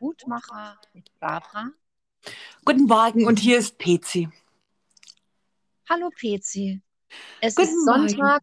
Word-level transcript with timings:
Gutmacher 0.00 0.80
mit 0.94 1.10
Barbara. 1.20 1.72
Guten 2.64 2.84
Morgen 2.86 3.26
und 3.26 3.38
hier 3.38 3.58
ist 3.58 3.76
Pezi. 3.76 4.30
Hallo 5.90 6.08
Pezi. 6.08 6.80
Es 7.42 7.54
Guten 7.54 7.68
ist 7.68 7.86
Morgen. 7.86 8.08
Sonntag 8.08 8.42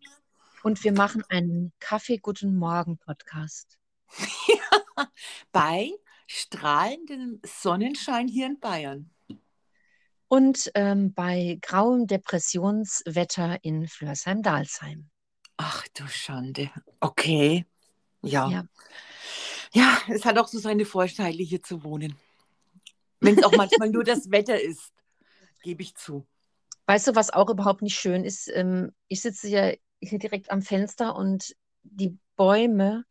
und 0.61 0.83
wir 0.83 0.91
machen 0.91 1.23
einen 1.29 1.73
Kaffee 1.79 2.17
Guten 2.17 2.55
Morgen 2.59 2.99
Podcast. 2.99 3.79
Bei 5.51 5.89
strahlendem 6.27 7.41
Sonnenschein 7.43 8.27
hier 8.27 8.45
in 8.45 8.59
Bayern. 8.59 9.09
Und 10.27 10.69
ähm, 10.75 11.15
bei 11.15 11.57
grauem 11.63 12.05
Depressionswetter 12.05 13.63
in 13.63 13.87
Flörsheim-Dalsheim. 13.87 15.09
Ach 15.57 15.87
du 15.95 16.05
Schande. 16.07 16.69
Okay. 16.99 17.65
Ja. 18.21 18.47
Ja. 18.47 18.67
Ja. 19.73 19.97
es 20.09 20.25
hat 20.25 20.37
auch 20.37 20.47
so 20.47 20.59
seine 20.59 20.85
Vorteile, 20.85 21.43
hier 21.43 21.61
zu 21.61 21.83
wohnen. 21.83 22.15
Wenn 23.19 23.37
es 23.37 23.43
auch 23.43 23.55
manchmal 23.55 23.89
nur 23.89 24.03
das 24.03 24.31
Wetter 24.31 24.59
ist, 24.61 24.91
gebe 25.63 25.81
ich 25.81 25.95
zu. 25.95 26.27
Weißt 26.85 27.07
du, 27.07 27.15
was 27.15 27.31
auch 27.31 27.49
überhaupt 27.49 27.81
nicht 27.81 27.99
schön 27.99 28.23
ist? 28.23 28.49
Ähm, 28.53 28.93
ich 29.07 29.21
sitze 29.21 29.49
ja 29.49 29.73
hier 29.99 30.19
direkt 30.19 30.51
am 30.51 30.61
Fenster 30.61 31.15
und 31.15 31.55
die 31.83 32.17
Bäume, 32.35 33.03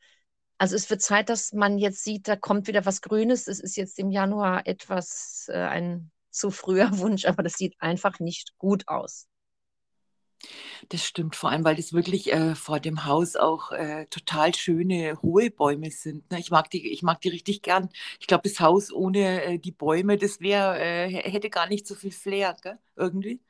also 0.58 0.76
es 0.76 0.88
wird 0.88 1.02
Zeit, 1.02 1.28
dass 1.28 1.52
man 1.52 1.76
jetzt 1.78 2.02
sieht, 2.02 2.28
da 2.28 2.36
kommt 2.36 2.66
wieder 2.66 2.86
was 2.86 3.02
Grünes. 3.02 3.46
Es 3.48 3.60
ist 3.60 3.76
jetzt 3.76 3.98
im 3.98 4.10
Januar 4.10 4.66
etwas 4.66 5.46
äh, 5.48 5.58
ein 5.58 6.10
zu 6.30 6.50
früher 6.50 6.88
Wunsch, 6.98 7.26
aber 7.26 7.42
das 7.42 7.54
sieht 7.54 7.74
einfach 7.78 8.20
nicht 8.20 8.56
gut 8.58 8.88
aus. 8.88 9.26
Das 10.90 11.04
stimmt, 11.04 11.34
vor 11.34 11.50
allem, 11.50 11.64
weil 11.64 11.76
das 11.76 11.92
wirklich 11.92 12.32
äh, 12.32 12.54
vor 12.54 12.78
dem 12.78 13.04
Haus 13.04 13.36
auch 13.36 13.72
äh, 13.72 14.06
total 14.06 14.54
schöne, 14.54 15.20
hohe 15.22 15.50
Bäume 15.50 15.90
sind. 15.90 16.30
Ne? 16.30 16.38
Ich 16.38 16.50
mag 16.50 16.70
die, 16.70 16.92
ich 16.92 17.02
mag 17.02 17.20
die 17.20 17.30
richtig 17.30 17.62
gern. 17.62 17.88
Ich 18.20 18.26
glaube, 18.26 18.48
das 18.48 18.60
Haus 18.60 18.92
ohne 18.92 19.42
äh, 19.44 19.58
die 19.58 19.72
Bäume, 19.72 20.16
das 20.16 20.40
wäre, 20.40 20.78
äh, 20.78 21.08
hätte 21.08 21.50
gar 21.50 21.68
nicht 21.68 21.86
so 21.86 21.94
viel 21.94 22.12
Flair, 22.12 22.56
gell? 22.62 22.78
irgendwie. 22.94 23.40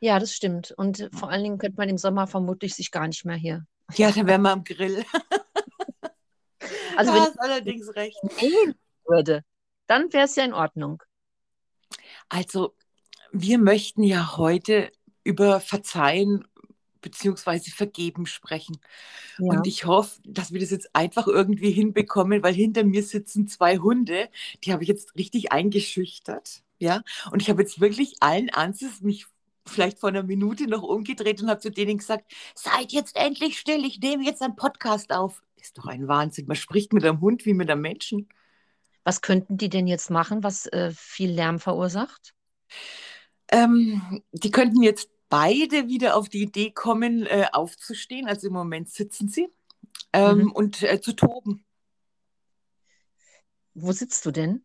Ja, 0.00 0.18
das 0.18 0.32
stimmt. 0.32 0.72
Und 0.72 1.08
vor 1.12 1.30
allen 1.30 1.42
Dingen 1.42 1.58
könnte 1.58 1.76
man 1.76 1.88
im 1.88 1.98
Sommer 1.98 2.26
vermutlich 2.26 2.74
sich 2.74 2.90
gar 2.90 3.06
nicht 3.06 3.24
mehr 3.24 3.36
hier. 3.36 3.66
Ja, 3.96 4.12
dann 4.12 4.26
wären 4.26 4.42
wir 4.42 4.50
am 4.50 4.64
Grill. 4.64 5.02
Also 6.94 7.12
du 7.12 7.16
wenn 7.16 7.22
hast 7.24 7.40
allerdings 7.40 7.94
recht. 7.94 8.18
würde, 9.06 9.42
dann 9.86 10.12
wäre 10.12 10.24
es 10.24 10.36
ja 10.36 10.44
in 10.44 10.52
Ordnung. 10.52 11.02
Also, 12.28 12.74
wir 13.32 13.58
möchten 13.58 14.02
ja 14.02 14.36
heute 14.36 14.90
über 15.28 15.60
Verzeihen 15.60 16.46
bzw. 17.02 17.70
Vergeben 17.70 18.26
sprechen. 18.26 18.78
Ja. 19.38 19.52
Und 19.52 19.66
ich 19.66 19.84
hoffe, 19.84 20.20
dass 20.24 20.52
wir 20.52 20.60
das 20.60 20.70
jetzt 20.70 20.94
einfach 20.94 21.26
irgendwie 21.26 21.70
hinbekommen, 21.70 22.42
weil 22.42 22.54
hinter 22.54 22.82
mir 22.84 23.02
sitzen 23.02 23.46
zwei 23.46 23.78
Hunde, 23.78 24.28
die 24.64 24.72
habe 24.72 24.82
ich 24.82 24.88
jetzt 24.88 25.14
richtig 25.16 25.52
eingeschüchtert. 25.52 26.62
Ja, 26.80 27.02
und 27.32 27.42
ich 27.42 27.50
habe 27.50 27.62
jetzt 27.62 27.80
wirklich 27.80 28.14
allen 28.20 28.48
Ernstes 28.48 29.00
mich 29.00 29.26
vielleicht 29.66 29.98
vor 29.98 30.08
einer 30.08 30.22
Minute 30.22 30.66
noch 30.66 30.82
umgedreht 30.82 31.42
und 31.42 31.50
habe 31.50 31.60
zu 31.60 31.70
denen 31.70 31.98
gesagt, 31.98 32.32
seid 32.54 32.92
jetzt 32.92 33.16
endlich 33.16 33.58
still, 33.58 33.84
ich 33.84 34.00
nehme 34.00 34.24
jetzt 34.24 34.40
einen 34.42 34.56
Podcast 34.56 35.12
auf. 35.12 35.42
Ist 35.60 35.76
doch 35.76 35.86
ein 35.86 36.08
Wahnsinn. 36.08 36.46
Man 36.46 36.56
spricht 36.56 36.92
mit 36.92 37.04
einem 37.04 37.20
Hund 37.20 37.44
wie 37.44 37.52
mit 37.52 37.70
einem 37.70 37.82
Menschen. 37.82 38.28
Was 39.04 39.20
könnten 39.20 39.58
die 39.58 39.68
denn 39.68 39.86
jetzt 39.86 40.08
machen, 40.08 40.42
was 40.42 40.66
äh, 40.66 40.92
viel 40.94 41.30
Lärm 41.30 41.58
verursacht? 41.58 42.32
Ähm, 43.50 44.22
die 44.32 44.50
könnten 44.50 44.82
jetzt 44.82 45.10
beide 45.28 45.88
wieder 45.88 46.16
auf 46.16 46.28
die 46.28 46.42
Idee 46.42 46.70
kommen, 46.72 47.26
äh, 47.26 47.46
aufzustehen. 47.52 48.26
Also 48.28 48.48
im 48.48 48.52
Moment 48.54 48.90
sitzen 48.90 49.28
sie 49.28 49.48
ähm, 50.12 50.50
Mhm. 50.50 50.52
und 50.52 50.82
äh, 50.82 51.00
zu 51.00 51.14
toben. 51.14 51.64
Wo 53.72 53.92
sitzt 53.92 54.26
du 54.26 54.30
denn? 54.30 54.62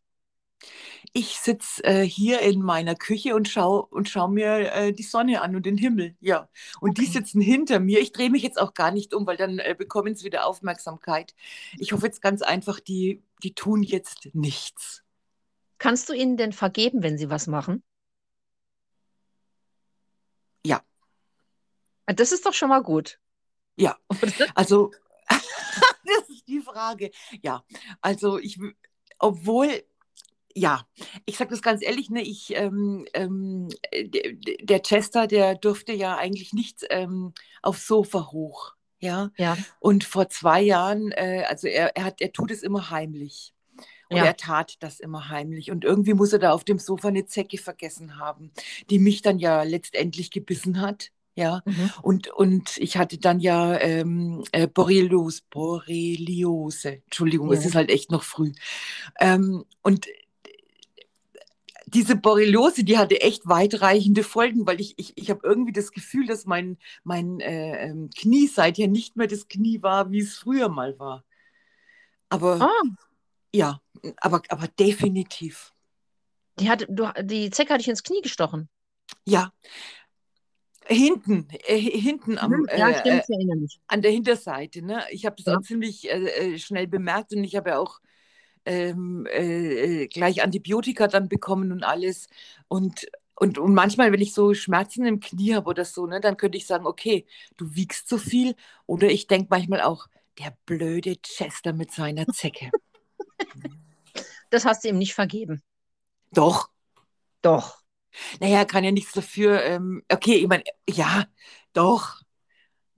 Ich 1.13 1.39
sitze 1.39 1.83
äh, 1.83 2.03
hier 2.03 2.41
in 2.41 2.61
meiner 2.61 2.95
Küche 2.95 3.35
und 3.35 3.47
schaue 3.47 3.85
und 3.85 4.09
schau 4.09 4.27
mir 4.27 4.71
äh, 4.73 4.93
die 4.93 5.03
Sonne 5.03 5.41
an 5.41 5.55
und 5.55 5.65
den 5.65 5.77
Himmel. 5.77 6.15
Ja. 6.19 6.49
Und 6.79 6.97
die 6.97 7.05
Okay. 7.05 7.11
sitzen 7.13 7.41
hinter 7.41 7.79
mir. 7.79 7.99
Ich 8.01 8.11
drehe 8.11 8.29
mich 8.29 8.43
jetzt 8.43 8.59
auch 8.59 8.73
gar 8.73 8.91
nicht 8.91 9.13
um, 9.13 9.25
weil 9.27 9.37
dann 9.37 9.59
äh, 9.59 9.75
bekommen 9.77 10.15
sie 10.15 10.25
wieder 10.25 10.45
Aufmerksamkeit. 10.45 11.35
Ich 11.77 11.91
hoffe 11.93 12.05
jetzt 12.07 12.21
ganz 12.21 12.41
einfach, 12.41 12.79
die, 12.79 13.23
die 13.43 13.53
tun 13.53 13.83
jetzt 13.83 14.29
nichts. 14.33 15.03
Kannst 15.77 16.09
du 16.09 16.13
ihnen 16.13 16.35
denn 16.35 16.51
vergeben, 16.51 17.03
wenn 17.03 17.19
sie 17.19 17.29
was 17.29 17.45
machen? 17.45 17.83
Ja. 20.65 20.81
Ah, 22.05 22.13
Das 22.13 22.31
ist 22.31 22.45
doch 22.45 22.53
schon 22.53 22.69
mal 22.69 22.81
gut. 22.83 23.19
Ja. 23.75 23.97
Also, 24.55 24.91
das 25.29 26.29
ist 26.29 26.47
die 26.47 26.61
Frage. 26.61 27.11
Ja, 27.41 27.63
also 28.01 28.37
ich, 28.37 28.59
obwohl, 29.19 29.83
ja, 30.53 30.85
ich 31.25 31.37
sage 31.37 31.51
das 31.51 31.61
ganz 31.61 31.81
ehrlich, 31.81 32.09
ne, 32.09 32.21
ich, 32.21 32.55
ähm, 32.55 33.05
ähm, 33.13 33.69
der 34.61 34.81
Chester, 34.81 35.27
der 35.27 35.55
durfte 35.55 35.93
ja 35.93 36.15
eigentlich 36.17 36.53
nicht 36.53 36.85
ähm, 36.89 37.33
aufs 37.61 37.87
Sofa 37.87 38.31
hoch. 38.31 38.75
Ja, 38.99 39.31
Ja, 39.37 39.57
und 39.79 40.05
vor 40.05 40.29
zwei 40.29 40.61
Jahren, 40.61 41.11
äh, 41.11 41.43
also 41.49 41.67
er, 41.67 41.95
er 41.97 42.05
hat, 42.05 42.21
er 42.21 42.31
tut 42.31 42.51
es 42.51 42.63
immer 42.63 42.89
heimlich. 42.89 43.53
Und 44.09 44.17
Ja. 44.17 44.25
er 44.25 44.37
tat 44.37 44.75
das 44.79 44.99
immer 44.99 45.29
heimlich. 45.29 45.71
Und 45.71 45.83
irgendwie 45.85 46.13
muss 46.13 46.33
er 46.33 46.39
da 46.39 46.51
auf 46.53 46.63
dem 46.63 46.79
Sofa 46.79 47.07
eine 47.09 47.25
Zecke 47.25 47.57
vergessen 47.57 48.19
haben, 48.19 48.51
die 48.89 48.99
mich 48.99 49.21
dann 49.21 49.39
ja 49.39 49.63
letztendlich 49.63 50.31
gebissen 50.31 50.81
hat. 50.81 51.09
Ja, 51.35 51.63
mhm. 51.65 51.91
und, 52.03 52.27
und 52.27 52.77
ich 52.77 52.95
hatte 52.97 53.17
dann 53.17 53.39
ja 53.39 53.75
ähm, 53.79 54.43
äh, 54.51 54.67
Borrelios, 54.67 55.41
Borreliose. 55.41 57.01
Entschuldigung, 57.05 57.51
es 57.51 57.61
Ja. 57.63 57.69
ist 57.69 57.75
halt 57.75 57.89
echt 57.89 58.11
noch 58.11 58.21
früh. 58.21 58.51
Ähm, 59.19 59.65
und 59.81 60.05
diese 61.87 62.15
Borreliose, 62.15 62.83
die 62.83 62.97
hatte 62.97 63.21
echt 63.21 63.47
weitreichende 63.47 64.23
Folgen, 64.23 64.65
weil 64.65 64.79
ich, 64.79 64.93
ich, 64.97 65.13
ich 65.15 65.29
habe 65.29 65.41
irgendwie 65.43 65.73
das 65.73 65.91
Gefühl, 65.91 66.25
dass 66.27 66.45
mein, 66.45 66.77
mein 67.03 67.39
äh, 67.39 67.87
ähm, 67.87 68.09
Knie 68.17 68.47
seither 68.47 68.87
nicht 68.87 69.15
mehr 69.15 69.27
das 69.27 69.47
Knie 69.47 69.81
war, 69.81 70.11
wie 70.11 70.19
es 70.19 70.35
früher 70.37 70.69
mal 70.69 70.97
war. 70.99 71.23
Aber 72.29 72.61
Ah, 72.61 72.69
ja, 73.53 73.79
aber, 74.17 74.41
aber 74.49 74.67
definitiv. 74.67 75.73
die 76.59 76.69
hat, 76.69 76.85
du, 76.89 77.09
die 77.21 77.49
Zecke 77.49 77.73
hat 77.73 77.81
dich 77.81 77.87
ins 77.87 78.03
Knie 78.03 78.21
gestochen. 78.21 78.69
Ja. 79.25 79.51
Hinten, 80.85 81.47
äh, 81.65 81.77
hinten 81.77 82.37
am, 82.37 82.51
Mhm. 82.51 82.67
Ja, 82.75 82.89
äh, 82.89 83.19
äh, 83.19 83.67
an 83.87 84.01
der 84.01 84.11
Hinterseite. 84.11 84.81
Ne? 84.81 85.03
Ich 85.11 85.25
habe 85.25 85.35
das 85.37 85.45
Ja. 85.45 85.57
auch 85.57 85.61
ziemlich 85.61 86.09
äh, 86.11 86.53
äh, 86.55 86.59
schnell 86.59 86.87
bemerkt 86.87 87.33
und 87.33 87.43
ich 87.43 87.55
habe 87.55 87.69
ja 87.71 87.79
auch 87.79 87.99
ähm, 88.65 89.25
äh, 89.31 90.03
äh, 90.03 90.07
gleich 90.07 90.43
Antibiotika 90.43 91.07
dann 91.07 91.29
bekommen 91.29 91.71
und 91.71 91.83
alles. 91.83 92.27
Und, 92.67 93.07
und, 93.35 93.57
und 93.57 93.73
manchmal, 93.73 94.11
wenn 94.11 94.21
ich 94.21 94.33
so 94.33 94.53
Schmerzen 94.53 95.05
im 95.05 95.19
Knie 95.21 95.55
habe 95.55 95.69
oder 95.69 95.85
so, 95.85 96.05
ne, 96.05 96.19
dann 96.19 96.37
könnte 96.37 96.57
ich 96.57 96.67
sagen, 96.67 96.85
okay, 96.85 97.25
du 97.57 97.75
wiegst 97.75 98.09
zu 98.09 98.17
viel. 98.17 98.55
Oder 98.85 99.07
ich 99.09 99.27
denke 99.27 99.47
manchmal 99.49 99.81
auch, 99.81 100.07
der 100.39 100.57
blöde 100.65 101.15
Chester 101.17 101.73
mit 101.73 101.91
seiner 101.91 102.27
Zecke. 102.27 102.71
Das 104.53 104.65
hast 104.65 104.83
du 104.83 104.89
ihm 104.89 104.99
nicht 104.99 105.15
vergeben. 105.15 105.63
Doch. 106.31 106.69
Doch. 107.41 107.81
Naja, 108.39 108.65
kann 108.65 108.83
ja 108.83 108.91
nichts 108.91 109.11
dafür. 109.11 109.63
Ähm, 109.63 110.03
okay, 110.11 110.35
ich 110.35 110.47
meine, 110.47 110.63
ja, 110.87 111.25
doch. 111.73 112.21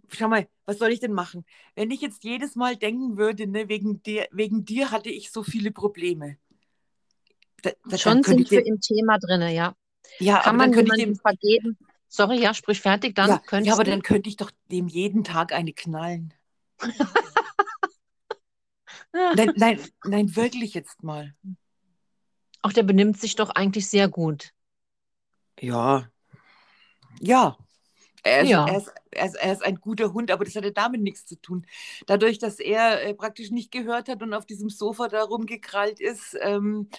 Schau 0.10 0.28
mal, 0.28 0.50
was 0.66 0.80
soll 0.80 0.92
ich 0.92 1.00
denn 1.00 1.14
machen? 1.14 1.46
Wenn 1.74 1.92
ich 1.92 2.02
jetzt 2.02 2.26
jedes 2.26 2.58
Mal 2.58 2.76
denken 2.76 3.16
würde, 3.16 3.48
ne, 3.48 3.70
wegen 3.70 4.04
dir, 4.04 4.28
wegen 4.32 4.66
dir 4.66 4.92
hatte 4.92 5.08
ich 5.08 5.32
so 5.32 5.44
viele 5.44 5.72
Probleme. 5.72 6.36
Da, 7.62 7.72
da, 7.86 7.98
Schon 7.98 8.22
sind 8.22 8.52
wir 8.52 8.66
im 8.66 8.82
Thema 8.82 9.18
drin, 9.18 9.40
ja. 9.44 9.78
ja, 10.20 10.40
Kann 10.42 10.50
aber 10.50 10.58
man 10.58 10.72
dann 10.74 10.86
könnte 10.86 10.98
ich 10.98 11.06
dem, 11.06 11.16
vergeben? 11.16 11.78
Sorry, 12.10 12.42
ja, 12.42 12.54
sprich 12.54 12.82
fertig, 12.82 13.16
dann 13.16 13.30
ja, 13.30 13.60
ja, 13.62 13.74
aber 13.74 13.86
dann 13.86 14.02
könnte 14.02 14.28
ich 14.28 14.36
doch 14.36 14.52
dem 14.70 14.90
jeden 14.90 15.24
Tag 15.24 15.54
eine 15.54 15.72
knallen. 15.72 16.34
Nein, 19.34 19.54
nein, 19.58 19.80
nein, 20.04 20.36
wirklich 20.36 20.74
jetzt 20.74 21.04
mal. 21.04 21.34
Auch 22.62 22.74
der 22.74 22.84
benimmt 22.84 23.20
sich 23.20 23.36
doch 23.36 23.50
eigentlich 23.52 23.88
sehr 23.88 24.08
gut. 24.10 24.52
Ja, 25.62 26.10
ja. 27.20 27.58
Er 28.24 28.42
ist, 28.44 28.52
Ja. 28.52 28.68
er, 28.68 28.78
ist, 28.78 28.94
er, 29.12 29.26
ist, 29.28 29.36
er 29.36 29.54
ist 29.54 29.64
ein 29.66 29.76
guter 29.82 30.14
Hund, 30.14 30.32
aber 30.32 30.46
das 30.46 30.56
hatte 30.56 30.72
damit 30.74 31.02
nichts 31.02 31.26
zu 31.26 31.42
tun. 31.42 31.66
Dadurch, 32.08 32.40
dass 32.40 32.60
er 32.60 33.04
äh, 33.04 33.14
praktisch 33.16 33.52
nicht 33.52 33.72
gehört 33.72 34.10
hat 34.10 34.24
und 34.24 34.34
auf 34.34 34.46
diesem 34.46 34.70
Sofa 34.70 35.08
da 35.10 35.24
rumgekrallt 35.24 36.00
ist, 36.02 36.38
ähm, 36.42 36.90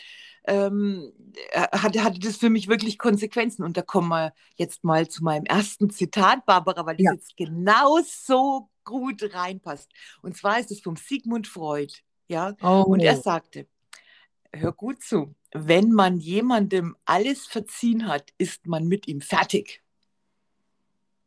ähm, 0.47 1.13
äh, 1.53 1.63
hatte, 1.79 2.05
hatte 2.05 2.21
das 2.21 2.37
für 2.39 2.51
mich 2.51 2.69
wirklich 2.69 2.99
Konsequenzen. 2.99 3.65
Und 3.65 3.77
da 3.77 3.83
kommen 3.83 4.09
wir 4.09 4.35
jetzt 4.57 4.85
mal 4.85 5.09
zu 5.09 5.25
meinem 5.25 5.45
ersten 5.47 5.91
Zitat, 5.91 6.47
Barbara, 6.47 6.87
weil 6.87 6.97
das 6.97 7.05
Ja. 7.05 7.13
jetzt 7.13 7.37
genau 7.37 7.99
so 8.05 8.71
gut 8.87 9.23
reinpasst. 9.35 9.91
Und 10.23 10.35
zwar 10.39 10.59
ist 10.59 10.71
es 10.71 10.81
vom 10.81 10.97
Sigmund 10.97 11.47
Freud. 11.47 11.93
Ja? 12.29 12.57
Und 12.61 13.01
er 13.01 13.19
Oh. 13.19 13.21
sagte, 13.21 13.67
hör 14.55 14.73
gut 14.73 15.03
zu, 15.03 15.35
wenn 15.53 15.93
man 15.93 16.19
jemandem 16.19 16.97
alles 17.05 17.47
verziehen 17.47 18.09
hat, 18.09 18.33
ist 18.39 18.67
man 18.67 18.87
mit 18.89 19.07
ihm 19.07 19.21
fertig. 19.21 19.83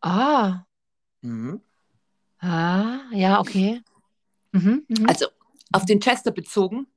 Ah. 0.02 0.66
Mhm. 1.22 1.62
Ah, 2.40 3.02
ja, 3.12 3.40
okay. 3.40 3.82
Mhm, 4.54 4.86
mhm. 4.88 5.06
Also 5.08 5.28
auf 5.72 5.86
den 5.86 6.00
Chester 6.00 6.32
bezogen. 6.32 6.88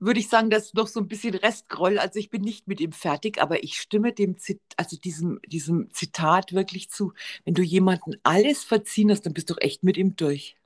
Würde 0.00 0.18
ich 0.18 0.28
sagen, 0.28 0.50
das 0.50 0.66
ist 0.66 0.74
noch 0.74 0.86
so 0.88 0.98
ein 0.98 1.08
bisschen 1.08 1.34
Restgroll. 1.34 1.98
Also 1.98 2.18
ich 2.18 2.30
bin 2.30 2.42
nicht 2.42 2.66
mit 2.66 2.80
ihm 2.80 2.92
fertig, 2.92 3.40
aber 3.40 3.62
ich 3.62 3.78
stimme 3.78 4.12
dem 4.12 4.38
Zit 4.38 4.60
also 4.76 4.96
diesem, 4.96 5.40
diesem 5.46 5.90
Zitat 5.92 6.52
wirklich 6.52 6.90
zu. 6.90 7.12
Wenn 7.44 7.54
du 7.54 7.62
jemanden 7.62 8.14
alles 8.22 8.64
verziehen 8.64 9.10
hast, 9.10 9.26
dann 9.26 9.34
bist 9.34 9.50
du 9.50 9.54
echt 9.56 9.84
mit 9.84 9.98
ihm 9.98 10.16
durch. 10.16 10.56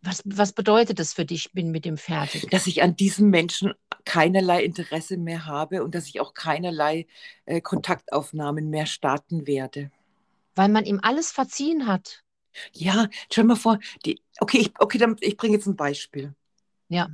Was, 0.00 0.22
was 0.24 0.52
bedeutet 0.52 0.98
das 0.98 1.12
für 1.12 1.24
dich, 1.24 1.52
bin 1.52 1.70
mit 1.70 1.86
ihm 1.86 1.96
fertig? 1.96 2.48
Dass 2.50 2.66
ich 2.66 2.82
an 2.82 2.96
diesem 2.96 3.30
Menschen 3.30 3.72
keinerlei 4.04 4.64
Interesse 4.64 5.16
mehr 5.16 5.46
habe 5.46 5.84
und 5.84 5.94
dass 5.94 6.06
ich 6.06 6.20
auch 6.20 6.34
keinerlei 6.34 7.06
äh, 7.46 7.60
Kontaktaufnahmen 7.60 8.68
mehr 8.68 8.86
starten 8.86 9.46
werde. 9.46 9.90
Weil 10.54 10.68
man 10.68 10.84
ihm 10.84 11.00
alles 11.02 11.30
verziehen 11.30 11.86
hat. 11.86 12.22
Ja, 12.74 13.08
stell 13.30 13.44
mal 13.44 13.56
vor, 13.56 13.78
die, 14.04 14.20
okay, 14.40 14.58
ich, 14.58 14.72
okay, 14.78 14.98
dann, 14.98 15.16
ich 15.20 15.36
bringe 15.36 15.54
jetzt 15.54 15.66
ein 15.66 15.76
Beispiel. 15.76 16.34
Ja. 16.88 17.08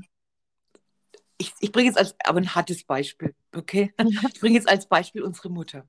Ich, 1.38 1.54
ich 1.60 1.72
bringe 1.72 1.86
jetzt 1.86 1.98
als, 1.98 2.16
aber 2.24 2.40
ein 2.40 2.54
hartes 2.54 2.84
Beispiel, 2.84 3.34
okay? 3.54 3.94
Ich 4.32 4.40
bringe 4.40 4.56
jetzt 4.56 4.68
als 4.68 4.88
Beispiel 4.88 5.22
unsere 5.22 5.50
Mutter. 5.50 5.88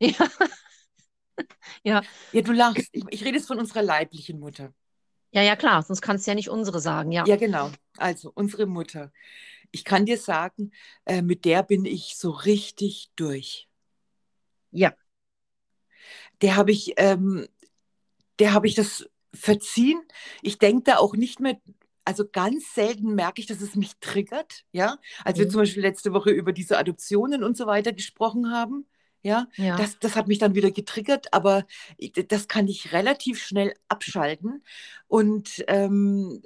Ja. 0.00 0.12
ja. 1.82 2.02
Ja, 2.32 2.42
du 2.42 2.52
lachst. 2.52 2.88
Ich, 2.92 3.04
ich 3.10 3.24
rede 3.24 3.36
jetzt 3.36 3.48
von 3.48 3.58
unserer 3.58 3.82
leiblichen 3.82 4.40
Mutter. 4.40 4.72
Ja, 5.30 5.42
ja, 5.42 5.56
klar, 5.56 5.82
sonst 5.82 6.00
kannst 6.00 6.26
du 6.26 6.30
ja 6.30 6.34
nicht 6.34 6.48
unsere 6.48 6.80
sagen, 6.80 7.12
ja. 7.12 7.26
Ja, 7.26 7.36
genau. 7.36 7.70
Also 7.98 8.32
unsere 8.34 8.66
Mutter. 8.66 9.12
Ich 9.70 9.84
kann 9.84 10.06
dir 10.06 10.16
sagen, 10.16 10.72
äh, 11.04 11.20
mit 11.20 11.44
der 11.44 11.62
bin 11.62 11.84
ich 11.84 12.16
so 12.16 12.30
richtig 12.30 13.10
durch. 13.16 13.68
Ja. 14.70 14.94
Der 16.40 16.56
habe 16.56 16.70
ich, 16.70 16.94
ähm, 16.96 17.46
der 18.38 18.54
habe 18.54 18.66
ich 18.66 18.74
das 18.74 19.08
verziehen. 19.34 20.00
Ich 20.40 20.58
denke 20.58 20.84
da 20.84 20.96
auch 20.96 21.14
nicht 21.14 21.40
mehr, 21.40 21.60
also 22.08 22.24
ganz 22.26 22.74
selten 22.74 23.14
merke 23.14 23.42
ich, 23.42 23.46
dass 23.46 23.60
es 23.60 23.76
mich 23.76 23.92
triggert. 24.00 24.64
Ja, 24.72 24.96
als 25.24 25.36
mhm. 25.36 25.42
wir 25.42 25.48
zum 25.50 25.60
Beispiel 25.60 25.82
letzte 25.82 26.14
Woche 26.14 26.30
über 26.30 26.54
diese 26.54 26.78
Adoptionen 26.78 27.44
und 27.44 27.54
so 27.54 27.66
weiter 27.66 27.92
gesprochen 27.92 28.50
haben. 28.50 28.86
Ja, 29.22 29.46
ja. 29.56 29.76
Das, 29.76 29.98
das 29.98 30.16
hat 30.16 30.26
mich 30.26 30.38
dann 30.38 30.54
wieder 30.54 30.70
getriggert, 30.70 31.34
aber 31.34 31.66
das 32.28 32.48
kann 32.48 32.66
ich 32.66 32.94
relativ 32.94 33.42
schnell 33.42 33.74
abschalten. 33.88 34.64
Und 35.06 35.62
ähm, 35.68 36.40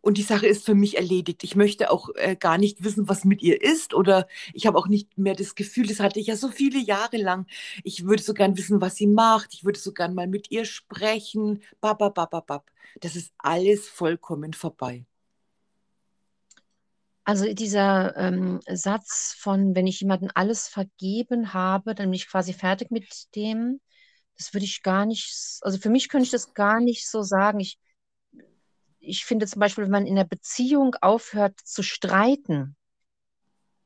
und 0.00 0.18
die 0.18 0.22
Sache 0.22 0.46
ist 0.46 0.64
für 0.64 0.74
mich 0.74 0.96
erledigt. 0.96 1.44
Ich 1.44 1.56
möchte 1.56 1.90
auch 1.90 2.08
äh, 2.14 2.36
gar 2.36 2.58
nicht 2.58 2.84
wissen, 2.84 3.08
was 3.08 3.24
mit 3.24 3.42
ihr 3.42 3.60
ist 3.62 3.94
oder 3.94 4.26
ich 4.54 4.66
habe 4.66 4.78
auch 4.78 4.88
nicht 4.88 5.18
mehr 5.18 5.34
das 5.34 5.54
Gefühl, 5.54 5.86
das 5.86 6.00
hatte 6.00 6.20
ich 6.20 6.28
ja 6.28 6.36
so 6.36 6.48
viele 6.48 6.78
Jahre 6.78 7.16
lang. 7.18 7.46
Ich 7.84 8.04
würde 8.06 8.22
so 8.22 8.34
gern 8.34 8.56
wissen, 8.56 8.80
was 8.80 8.96
sie 8.96 9.06
macht. 9.06 9.54
Ich 9.54 9.64
würde 9.64 9.78
so 9.78 9.92
gern 9.92 10.14
mal 10.14 10.26
mit 10.26 10.50
ihr 10.50 10.64
sprechen. 10.64 11.62
Bababababab. 11.80 12.70
Das 13.00 13.16
ist 13.16 13.32
alles 13.38 13.88
vollkommen 13.88 14.52
vorbei. 14.54 15.04
Also 17.24 17.52
dieser 17.54 18.16
ähm, 18.16 18.60
Satz 18.66 19.36
von, 19.38 19.74
wenn 19.76 19.86
ich 19.86 20.00
jemandem 20.00 20.30
alles 20.34 20.66
vergeben 20.66 21.52
habe, 21.54 21.94
dann 21.94 22.06
bin 22.06 22.14
ich 22.14 22.28
quasi 22.28 22.52
fertig 22.52 22.90
mit 22.90 23.34
dem. 23.36 23.80
Das 24.36 24.52
würde 24.54 24.64
ich 24.64 24.82
gar 24.82 25.06
nicht, 25.06 25.58
also 25.60 25.78
für 25.78 25.90
mich 25.90 26.08
könnte 26.08 26.24
ich 26.24 26.30
das 26.30 26.54
gar 26.54 26.80
nicht 26.80 27.08
so 27.08 27.22
sagen. 27.22 27.60
Ich, 27.60 27.78
ich 29.00 29.24
finde 29.24 29.46
zum 29.46 29.60
Beispiel, 29.60 29.84
wenn 29.84 29.90
man 29.90 30.06
in 30.06 30.16
der 30.16 30.24
Beziehung 30.24 30.94
aufhört 31.00 31.58
zu 31.60 31.82
streiten, 31.82 32.76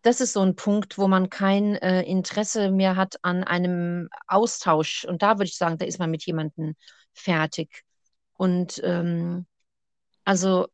das 0.03 0.21
ist 0.21 0.35
so 0.35 0.41
ein 0.43 0.55
Punkt, 0.55 0.99
wo 0.99 1.09
man 1.09 1.31
kein 1.31 1.77
äh, 1.77 2.03
Interesse 2.03 2.71
mehr 2.71 2.97
hat 2.97 3.17
an 3.23 3.43
einem 3.43 4.11
Austausch. 4.27 5.07
Und 5.07 5.23
da 5.23 5.39
würde 5.39 5.45
ich 5.45 5.57
sagen, 5.57 5.79
da 5.79 5.87
ist 5.87 5.99
man 5.99 6.11
mit 6.11 6.27
jemandem 6.27 6.77
fertig. 7.15 7.85
Und 8.35 8.83
ähm, 8.85 9.47
also 10.25 10.69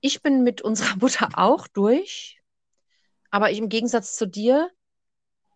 ich 0.00 0.22
bin 0.22 0.44
mit 0.44 0.62
unserer 0.62 0.96
Mutter 1.00 1.30
auch 1.34 1.66
durch, 1.66 2.40
aber 3.30 3.50
ich, 3.50 3.58
im 3.58 3.68
Gegensatz 3.68 4.16
zu 4.16 4.26
dir 4.26 4.70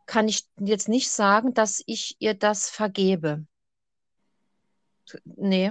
kann 0.06 0.26
ich 0.26 0.44
jetzt 0.58 0.88
nicht 0.88 1.08
sagen, 1.10 1.54
dass 1.54 1.84
ich 1.86 2.16
ihr 2.18 2.34
das 2.34 2.68
vergebe. 2.68 3.46
Nee, 5.24 5.70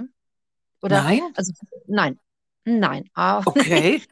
oder, 0.82 1.02
nein? 1.02 1.22
Also, 1.34 1.52
nein, 1.86 2.18
nein. 2.64 3.08
Okay. 3.46 4.02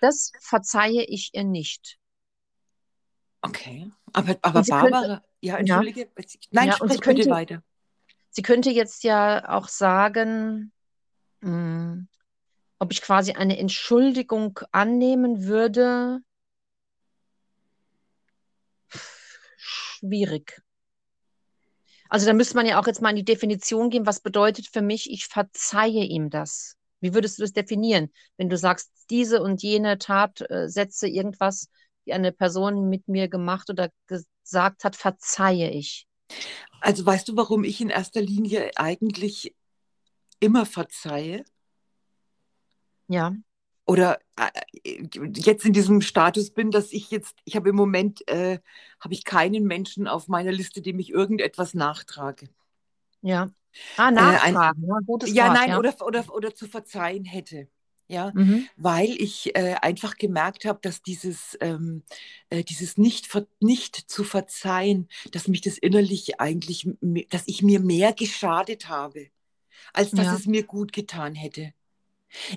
Das 0.00 0.32
verzeihe 0.40 1.02
ich 1.04 1.30
ihr 1.32 1.44
nicht. 1.44 1.98
Okay. 3.40 3.90
Aber, 4.12 4.36
aber 4.42 4.62
Barbara, 4.62 5.00
könnte, 5.00 5.22
ja, 5.40 5.56
entschuldige. 5.56 6.00
Ja, 6.00 6.24
nein, 6.50 6.68
ja, 6.68 6.72
sprich 6.74 7.00
könnte, 7.00 7.22
bitte 7.22 7.30
weiter. 7.30 7.62
Sie 8.30 8.42
könnte 8.42 8.70
jetzt 8.70 9.04
ja 9.04 9.48
auch 9.48 9.68
sagen, 9.68 10.72
mh, 11.40 11.50
hm, 11.50 12.08
ob 12.78 12.92
ich 12.92 13.02
quasi 13.02 13.32
eine 13.32 13.58
Entschuldigung 13.58 14.60
annehmen 14.72 15.44
würde. 15.44 16.20
Schwierig. 19.56 20.63
Also 22.14 22.26
da 22.26 22.32
müsste 22.32 22.54
man 22.54 22.64
ja 22.64 22.80
auch 22.80 22.86
jetzt 22.86 23.02
mal 23.02 23.10
in 23.10 23.16
die 23.16 23.24
Definition 23.24 23.90
gehen, 23.90 24.06
was 24.06 24.20
bedeutet 24.20 24.68
für 24.72 24.82
mich, 24.82 25.10
ich 25.10 25.26
verzeihe 25.26 26.04
ihm 26.04 26.30
das. 26.30 26.76
Wie 27.00 27.12
würdest 27.12 27.38
du 27.38 27.42
das 27.42 27.52
definieren, 27.52 28.08
wenn 28.36 28.48
du 28.48 28.56
sagst, 28.56 28.92
diese 29.10 29.42
und 29.42 29.64
jene 29.64 29.98
Tatsätze, 29.98 31.08
irgendwas, 31.08 31.70
die 32.06 32.12
eine 32.12 32.30
Person 32.30 32.88
mit 32.88 33.08
mir 33.08 33.26
gemacht 33.26 33.68
oder 33.68 33.90
gesagt 34.06 34.84
hat, 34.84 34.94
verzeihe 34.94 35.72
ich? 35.72 36.06
Also 36.80 37.04
weißt 37.04 37.26
du, 37.26 37.36
warum 37.36 37.64
ich 37.64 37.80
in 37.80 37.90
erster 37.90 38.20
Linie 38.20 38.70
eigentlich 38.76 39.52
immer 40.38 40.66
verzeihe? 40.66 41.44
Ja 43.08 43.34
oder 43.86 44.18
äh, 44.36 45.02
jetzt 45.36 45.64
in 45.64 45.72
diesem 45.72 46.00
Status 46.00 46.50
bin, 46.50 46.70
dass 46.70 46.92
ich 46.92 47.10
jetzt, 47.10 47.36
ich 47.44 47.56
habe 47.56 47.68
im 47.68 47.76
Moment, 47.76 48.26
äh, 48.28 48.58
habe 49.00 49.14
ich 49.14 49.24
keinen 49.24 49.64
Menschen 49.64 50.08
auf 50.08 50.28
meiner 50.28 50.52
Liste, 50.52 50.80
dem 50.80 50.98
ich 50.98 51.10
irgendetwas 51.10 51.74
nachtrage. 51.74 52.48
Ja. 53.20 53.50
Ah, 53.96 54.10
nachtragen, 54.10 54.54
äh, 54.54 54.58
ein, 54.58 54.88
ja, 54.88 54.98
gutes 55.06 55.34
ja, 55.34 55.46
Wort, 55.46 55.54
nein, 55.54 55.68
ja. 55.70 55.78
Oder, 55.78 55.94
oder, 56.06 56.34
oder 56.34 56.54
zu 56.54 56.66
verzeihen 56.66 57.24
hätte. 57.24 57.68
Ja, 58.06 58.32
mhm. 58.34 58.68
weil 58.76 59.10
ich 59.18 59.56
äh, 59.56 59.76
einfach 59.80 60.16
gemerkt 60.16 60.66
habe, 60.66 60.78
dass 60.82 61.02
dieses, 61.02 61.56
ähm, 61.62 62.02
äh, 62.50 62.62
dieses 62.62 62.98
nicht, 62.98 63.30
nicht 63.60 63.96
zu 63.96 64.24
verzeihen, 64.24 65.08
dass 65.32 65.48
mich 65.48 65.62
das 65.62 65.78
innerlich 65.78 66.38
eigentlich, 66.38 66.86
dass 67.30 67.44
ich 67.46 67.62
mir 67.62 67.80
mehr 67.80 68.12
geschadet 68.12 68.90
habe, 68.90 69.28
als 69.94 70.10
dass 70.10 70.26
ja. 70.26 70.34
es 70.34 70.46
mir 70.46 70.64
gut 70.64 70.92
getan 70.92 71.34
hätte. 71.34 71.72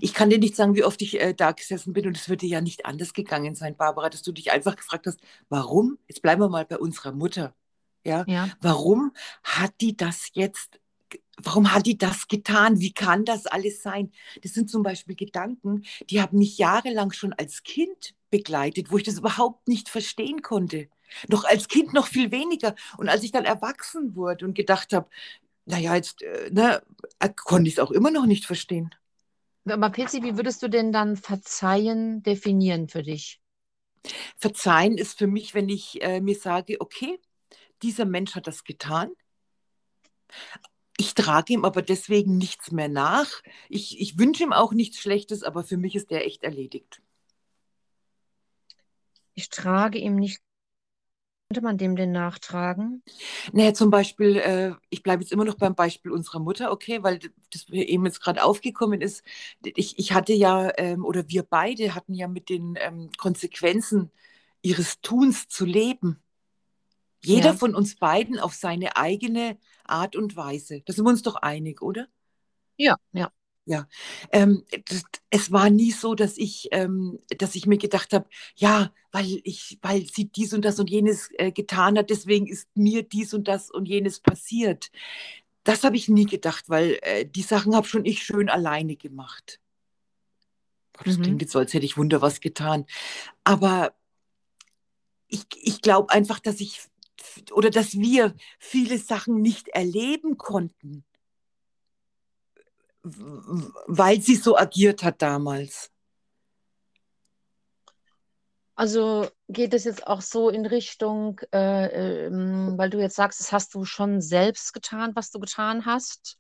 Ich 0.02 0.14
kann 0.14 0.30
dir 0.30 0.40
nicht 0.40 0.56
sagen, 0.56 0.76
wie 0.76 0.84
oft 0.84 1.02
ich 1.02 1.20
äh, 1.20 1.34
da 1.34 1.52
gesessen 1.52 1.94
bin 1.94 2.08
und 2.08 2.18
es 2.18 2.30
würde 2.30 2.46
ja 2.46 2.62
nicht 2.62 2.86
anders 2.86 3.14
gegangen 3.14 3.56
sein, 3.56 3.76
Barbara, 3.76 4.10
dass 4.10 4.24
du 4.24 4.32
dich 4.32 4.52
einfach 4.52 4.76
gefragt 4.76 5.08
hast, 5.08 5.20
warum? 5.50 5.98
Jetzt 6.08 6.22
bleiben 6.22 6.42
wir 6.42 6.50
mal 6.50 6.66
bei 6.66 6.78
unserer 6.78 7.12
Mutter. 7.12 7.54
Ja? 8.04 8.24
ja. 8.28 8.50
Warum 8.62 9.12
hat 9.44 9.74
die 9.82 9.96
das 9.96 10.30
jetzt 10.34 10.80
warum 11.42 11.74
hat 11.74 11.86
die 11.86 11.98
das 11.98 12.28
getan? 12.28 12.80
Wie 12.80 12.94
kann 12.94 13.26
das 13.26 13.46
alles 13.46 13.82
sein? 13.82 14.12
Das 14.42 14.54
sind 14.54 14.70
zum 14.70 14.84
Beispiel 14.84 15.16
Gedanken, 15.16 15.84
die 16.10 16.22
haben 16.22 16.38
mich 16.40 16.58
jahrelang 16.58 17.12
schon 17.12 17.34
als 17.34 17.64
Kind 17.64 18.16
begleitet, 18.30 18.92
wo 18.92 18.98
ich 18.98 19.04
das 19.04 19.20
überhaupt 19.20 19.68
nicht 19.68 19.90
verstehen 19.90 20.42
konnte. 20.42 20.90
Noch 21.30 21.46
als 21.46 21.68
Kind 21.68 21.94
noch 21.94 22.08
viel 22.08 22.32
weniger. 22.32 22.76
Und 22.98 23.08
als 23.10 23.24
ich 23.24 23.32
dann 23.32 23.46
erwachsen 23.46 24.16
wurde 24.16 24.46
und 24.46 24.56
gedacht 24.56 24.94
habe, 24.94 25.08
naja, 25.66 25.96
jetzt 25.96 26.22
äh, 26.22 26.50
ne, 26.52 26.82
äh, 27.20 27.30
konnte 27.30 27.68
ich 27.68 27.76
es 27.76 27.80
auch 27.80 27.92
immer 27.92 28.12
noch 28.12 28.26
nicht 28.26 28.46
verstehen. 28.46 28.94
Aber 29.70 29.90
Pilzi, 29.90 30.24
wie 30.24 30.38
würdest 30.38 30.64
du 30.64 30.70
denn 30.70 30.92
dann 30.92 31.18
Verzeihen 31.18 32.24
definieren 32.24 32.88
für 32.88 33.04
dich? 33.04 33.42
Verzeihen 34.38 34.98
ist 34.98 35.18
für 35.18 35.28
mich, 35.28 35.54
wenn 35.54 35.70
ich 35.70 36.02
äh, 36.02 36.22
mir 36.22 36.36
sage, 36.36 36.80
okay, 36.80 37.20
dieser 37.82 38.06
Mensch 38.06 38.36
hat 38.36 38.48
das 38.48 38.64
getan. 38.64 39.12
Ich 40.98 41.14
trage 41.14 41.54
ihm 41.54 41.66
aber 41.66 41.82
deswegen 41.82 42.38
nichts 42.38 42.72
mehr 42.72 42.90
nach. 42.90 43.30
Ich, 43.70 44.00
ich 44.00 44.18
wünsche 44.18 44.44
ihm 44.44 44.54
auch 44.54 44.74
nichts 44.74 45.00
Schlechtes, 45.00 45.44
aber 45.44 45.64
für 45.64 45.78
mich 45.78 45.96
ist 45.96 46.10
der 46.10 46.26
echt 46.26 46.44
erledigt. 46.44 47.02
Ich 49.36 49.50
trage 49.50 50.00
ihm 50.00 50.16
nichts 50.16 50.47
könnte 51.48 51.62
man 51.62 51.78
dem 51.78 51.96
denn 51.96 52.12
nachtragen? 52.12 53.02
Naja, 53.54 53.74
zum 53.74 53.90
Beispiel, 53.90 54.36
äh, 54.38 54.74
ich 54.90 55.02
bleibe 55.02 55.24
jetzt 55.24 55.32
immer 55.32 55.46
noch 55.46 55.56
beim 55.56 55.76
Beispiel 55.76 56.12
unserer 56.12 56.40
Mutter, 56.40 56.72
okay, 56.72 57.04
weil 57.04 57.20
das 57.52 57.70
eben 57.70 58.06
jetzt 58.06 58.22
gerade 58.22 58.44
aufgekommen 58.44 59.00
ist. 59.00 59.24
Ich, 59.64 59.98
ich 59.98 60.12
hatte 60.14 60.34
ja, 60.34 60.72
ähm, 60.78 61.06
oder 61.06 61.30
wir 61.30 61.44
beide 61.44 61.96
hatten 61.96 62.14
ja 62.14 62.28
mit 62.28 62.50
den 62.50 62.78
ähm, 62.80 63.10
Konsequenzen 63.18 64.12
ihres 64.62 65.00
Tuns 65.00 65.48
zu 65.48 65.66
leben. 65.66 66.22
Jeder 67.24 67.52
ja. 67.52 67.54
von 67.54 67.76
uns 67.76 67.96
beiden 67.96 68.40
auf 68.40 68.54
seine 68.54 68.98
eigene 68.98 69.58
Art 69.86 70.18
und 70.18 70.36
Weise. 70.36 70.82
Da 70.82 70.92
sind 70.92 71.06
wir 71.06 71.10
uns 71.10 71.24
doch 71.24 71.36
einig, 71.36 71.82
oder? 71.82 72.08
Ja, 72.76 72.98
ja. 73.14 73.32
Ja, 73.70 73.86
ähm, 74.32 74.64
das, 74.86 75.04
es 75.30 75.52
war 75.52 75.70
nie 75.70 75.92
so, 75.92 76.16
dass 76.16 76.38
ich, 76.38 76.70
ähm, 76.72 77.20
dass 77.38 77.54
ich 77.54 77.66
mir 77.66 77.78
gedacht 77.78 78.14
habe, 78.14 78.26
ja, 78.56 78.94
weil 79.12 79.42
ich, 79.44 79.78
weil 79.82 80.06
sie 80.06 80.30
dies 80.30 80.54
und 80.54 80.64
das 80.64 80.80
und 80.80 80.90
jenes 80.90 81.30
äh, 81.34 81.52
getan 81.52 81.98
hat, 81.98 82.10
deswegen 82.10 82.48
ist 82.48 82.70
mir 82.76 83.04
dies 83.04 83.34
und 83.34 83.50
das 83.50 83.70
und 83.70 83.86
jenes 83.86 84.22
passiert. 84.22 84.90
Das 85.66 85.84
habe 85.84 85.98
ich 85.98 86.08
nie 86.08 86.26
gedacht, 86.26 86.70
weil 86.70 86.98
äh, 87.02 87.26
die 87.26 87.42
Sachen 87.42 87.76
habe 87.76 87.86
schon 87.86 88.06
ich 88.06 88.24
schön 88.24 88.48
alleine 88.48 88.96
gemacht. 88.96 89.60
Das 91.04 91.18
mhm. 91.18 91.24
klingt 91.24 91.42
jetzt 91.42 91.52
so, 91.52 91.60
als 91.60 91.74
hätte 91.74 91.86
ich 91.86 91.98
Wunder 91.98 92.22
was 92.22 92.40
getan. 92.40 92.86
Aber 93.44 93.94
ich, 95.28 95.46
ich 95.62 95.82
glaube 95.82 96.14
einfach, 96.14 96.40
dass 96.40 96.62
ich 96.62 96.80
oder 97.52 97.70
dass 97.70 98.00
wir 98.00 98.34
viele 98.60 98.98
Sachen 98.98 99.42
nicht 99.42 99.68
erleben 99.68 100.38
konnten, 100.38 101.04
weil 103.88 104.22
sie 104.22 104.36
so 104.36 104.58
agiert 104.58 105.04
hat 105.04 105.22
damals. 105.22 105.92
Also 108.76 109.28
geht 109.50 109.74
es 109.74 109.86
jetzt 109.86 110.06
auch 110.06 110.22
so 110.22 110.50
in 110.50 110.68
Richtung, 110.68 111.42
äh, 111.52 112.26
äh, 112.28 112.32
weil 112.32 112.92
du 112.92 113.00
jetzt 113.00 113.16
sagst, 113.16 113.40
das 113.40 113.52
hast 113.52 113.74
du 113.74 113.86
schon 113.86 114.22
selbst 114.22 114.72
getan, 114.72 115.16
was 115.16 115.32
du 115.32 115.40
getan 115.40 115.88
hast, 115.88 116.38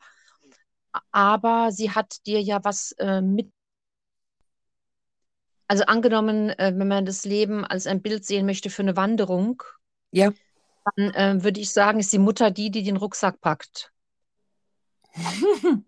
aber 1.11 1.71
sie 1.71 1.89
hat 1.89 2.25
dir 2.27 2.39
ja 2.39 2.63
was 2.63 2.91
äh, 2.99 3.21
mit. 3.21 3.51
Also 5.67 5.85
angenommen, 5.85 6.49
äh, 6.51 6.73
wenn 6.75 6.87
man 6.87 7.05
das 7.05 7.25
Leben 7.25 7.65
als 7.65 7.87
ein 7.87 8.03
Bild 8.03 8.23
sehen 8.23 8.45
möchte 8.45 8.69
für 8.69 8.83
eine 8.83 8.95
Wanderung, 8.95 9.63
ja. 10.11 10.31
dann 10.95 11.13
äh, 11.15 11.43
würde 11.43 11.59
ich 11.59 11.71
sagen, 11.71 11.99
ist 11.99 12.13
die 12.13 12.19
Mutter 12.19 12.51
die, 12.51 12.69
die 12.69 12.83
den 12.83 12.97
Rucksack 12.97 13.41
packt. 13.41 13.91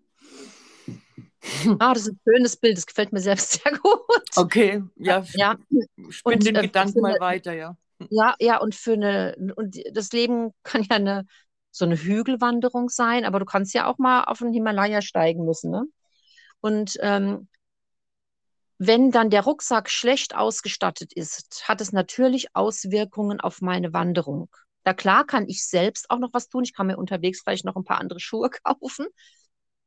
Ah, 1.78 1.94
das 1.94 2.06
ist 2.06 2.12
ein 2.12 2.20
schönes 2.24 2.56
Bild, 2.56 2.76
das 2.76 2.86
gefällt 2.86 3.12
mir 3.12 3.20
selbst 3.20 3.52
sehr 3.62 3.72
gut. 3.72 4.00
Okay, 4.36 4.82
ja. 4.96 5.24
ja. 5.34 5.56
Spinn 6.08 6.34
und, 6.34 6.46
den 6.46 6.56
äh, 6.56 6.62
Gedanken 6.62 7.00
mal 7.00 7.18
weiter, 7.18 7.54
ja. 7.54 7.76
Ja, 8.10 8.34
ja, 8.38 8.58
und 8.58 8.74
für 8.74 8.94
eine, 8.94 9.36
und 9.56 9.76
das 9.92 10.10
Leben 10.12 10.52
kann 10.62 10.82
ja 10.82 10.96
eine, 10.96 11.26
so 11.70 11.84
eine 11.84 11.96
Hügelwanderung 11.96 12.88
sein, 12.88 13.24
aber 13.24 13.38
du 13.38 13.44
kannst 13.44 13.74
ja 13.74 13.86
auch 13.86 13.98
mal 13.98 14.24
auf 14.24 14.38
den 14.38 14.52
Himalaya 14.52 15.02
steigen 15.02 15.44
müssen, 15.44 15.70
ne? 15.70 15.84
Und 16.60 16.96
ähm, 17.00 17.48
wenn 18.78 19.10
dann 19.10 19.28
der 19.28 19.42
Rucksack 19.42 19.90
schlecht 19.90 20.34
ausgestattet 20.34 21.12
ist, 21.12 21.68
hat 21.68 21.82
es 21.82 21.92
natürlich 21.92 22.54
Auswirkungen 22.54 23.40
auf 23.40 23.60
meine 23.60 23.92
Wanderung. 23.92 24.48
Da 24.84 24.94
klar 24.94 25.26
kann 25.26 25.46
ich 25.48 25.66
selbst 25.66 26.10
auch 26.10 26.18
noch 26.18 26.32
was 26.32 26.48
tun. 26.48 26.64
Ich 26.64 26.74
kann 26.74 26.86
mir 26.86 26.96
unterwegs 26.96 27.42
vielleicht 27.42 27.66
noch 27.66 27.76
ein 27.76 27.84
paar 27.84 27.98
andere 27.98 28.20
Schuhe 28.20 28.48
kaufen. 28.64 29.06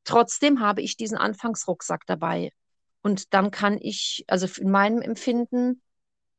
Trotzdem 0.03 0.59
habe 0.59 0.81
ich 0.81 0.97
diesen 0.97 1.17
Anfangsrucksack 1.17 2.05
dabei. 2.05 2.51
Und 3.01 3.33
dann 3.33 3.51
kann 3.51 3.77
ich, 3.79 4.23
also 4.27 4.47
in 4.59 4.71
meinem 4.71 5.01
Empfinden, 5.01 5.81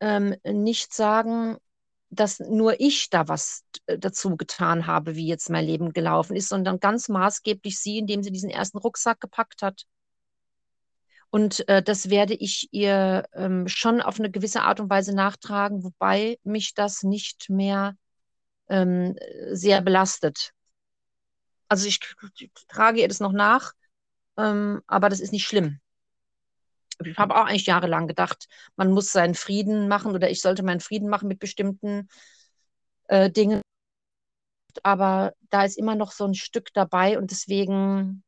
ähm, 0.00 0.34
nicht 0.44 0.94
sagen, 0.94 1.56
dass 2.10 2.40
nur 2.40 2.80
ich 2.80 3.10
da 3.10 3.28
was 3.28 3.64
äh, 3.86 3.98
dazu 3.98 4.36
getan 4.36 4.86
habe, 4.86 5.16
wie 5.16 5.26
jetzt 5.26 5.50
mein 5.50 5.66
Leben 5.66 5.92
gelaufen 5.92 6.36
ist, 6.36 6.48
sondern 6.48 6.80
ganz 6.80 7.08
maßgeblich 7.08 7.78
sie, 7.78 7.98
indem 7.98 8.22
sie 8.22 8.30
diesen 8.32 8.50
ersten 8.50 8.78
Rucksack 8.78 9.20
gepackt 9.20 9.62
hat. 9.62 9.84
Und 11.30 11.68
äh, 11.68 11.82
das 11.82 12.10
werde 12.10 12.34
ich 12.34 12.68
ihr 12.70 13.24
ähm, 13.34 13.66
schon 13.66 14.00
auf 14.00 14.20
eine 14.20 14.30
gewisse 14.30 14.62
Art 14.62 14.78
und 14.78 14.88
Weise 14.88 15.14
nachtragen, 15.14 15.82
wobei 15.82 16.38
mich 16.44 16.74
das 16.74 17.02
nicht 17.02 17.50
mehr 17.50 17.96
ähm, 18.68 19.16
sehr 19.50 19.82
belastet. 19.82 20.52
Also 21.74 21.88
ich, 21.88 21.98
trage 22.68 23.00
ihr 23.00 23.08
das 23.08 23.18
noch 23.18 23.32
nach, 23.32 23.72
ähm, 24.36 24.80
aber 24.86 25.08
das 25.08 25.18
ist 25.18 25.32
nicht 25.32 25.44
schlimm. 25.44 25.80
Ich 27.04 27.18
habe 27.18 27.34
auch 27.34 27.46
eigentlich 27.46 27.66
jahrelang 27.66 28.06
gedacht, 28.06 28.46
man 28.76 28.92
muss 28.92 29.10
seinen 29.10 29.34
Frieden 29.34 29.88
machen 29.88 30.14
oder 30.14 30.30
ich 30.30 30.40
sollte 30.40 30.62
meinen 30.62 30.78
Frieden 30.78 31.08
machen 31.08 31.26
mit 31.26 31.40
bestimmten 31.40 32.08
äh, 33.08 33.28
Dingen. 33.28 33.60
Aber 34.84 35.34
da 35.50 35.64
ist 35.64 35.76
immer 35.76 35.96
noch 35.96 36.12
so 36.12 36.24
ein 36.24 36.34
Stück 36.34 36.72
dabei 36.74 37.18
und 37.18 37.32
deswegen 37.32 38.22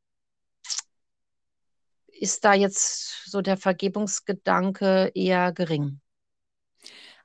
ist 2.07 2.43
da 2.43 2.53
jetzt 2.53 3.31
so 3.31 3.41
der 3.41 3.55
Vergebungsgedanke 3.55 5.09
eher 5.15 5.53
gering. 5.53 6.01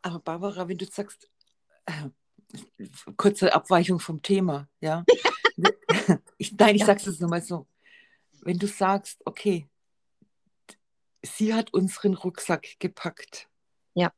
Aber 0.03 0.21
Barbara, 0.21 0.69
wenn 0.69 0.79
du 0.79 0.87
sagst, 0.87 1.29
äh, 1.87 2.11
kurze 3.17 3.53
Abweichung 3.53 3.99
vom 3.99 4.23
Thema, 4.23 4.69
ja. 4.81 5.05
ich, 6.39 6.53
nein, 6.57 6.75
ich 6.75 6.81
ja. 6.81 6.87
sage 6.87 7.09
es 7.09 7.21
nochmal 7.21 7.43
so. 7.43 7.67
Wenn 8.43 8.59
du 8.59 8.67
sagst, 8.67 9.21
okay, 9.25 9.69
sie 11.23 11.55
hat 11.55 11.73
unseren 11.73 12.15
Rucksack 12.15 12.79
gepackt. 12.79 13.49
Ja. 13.95 14.13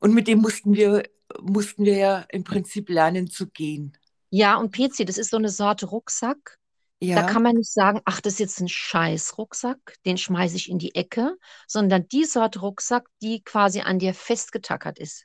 Und 0.00 0.14
mit 0.14 0.28
dem 0.28 0.38
mussten 0.40 0.74
wir, 0.74 1.02
mussten 1.40 1.84
wir 1.84 1.96
ja 1.96 2.20
im 2.30 2.44
Prinzip 2.44 2.88
lernen 2.88 3.28
zu 3.28 3.48
gehen. 3.48 3.96
Ja, 4.30 4.56
und 4.56 4.74
PC, 4.74 5.06
das 5.06 5.18
ist 5.18 5.30
so 5.30 5.36
eine 5.36 5.48
Sorte 5.48 5.86
Rucksack. 5.86 6.57
Ja. 7.00 7.22
Da 7.22 7.22
kann 7.28 7.44
man 7.44 7.56
nicht 7.56 7.72
sagen, 7.72 8.00
ach, 8.04 8.20
das 8.20 8.34
ist 8.34 8.38
jetzt 8.40 8.60
ein 8.60 8.68
Scheiß-Rucksack, 8.68 9.96
den 10.04 10.18
schmeiße 10.18 10.56
ich 10.56 10.68
in 10.68 10.78
die 10.78 10.96
Ecke, 10.96 11.36
sondern 11.68 12.08
die 12.08 12.24
Sorte 12.24 12.60
Rucksack, 12.60 13.08
die 13.22 13.42
quasi 13.42 13.80
an 13.80 14.00
dir 14.00 14.14
festgetackert 14.14 14.98
ist. 14.98 15.24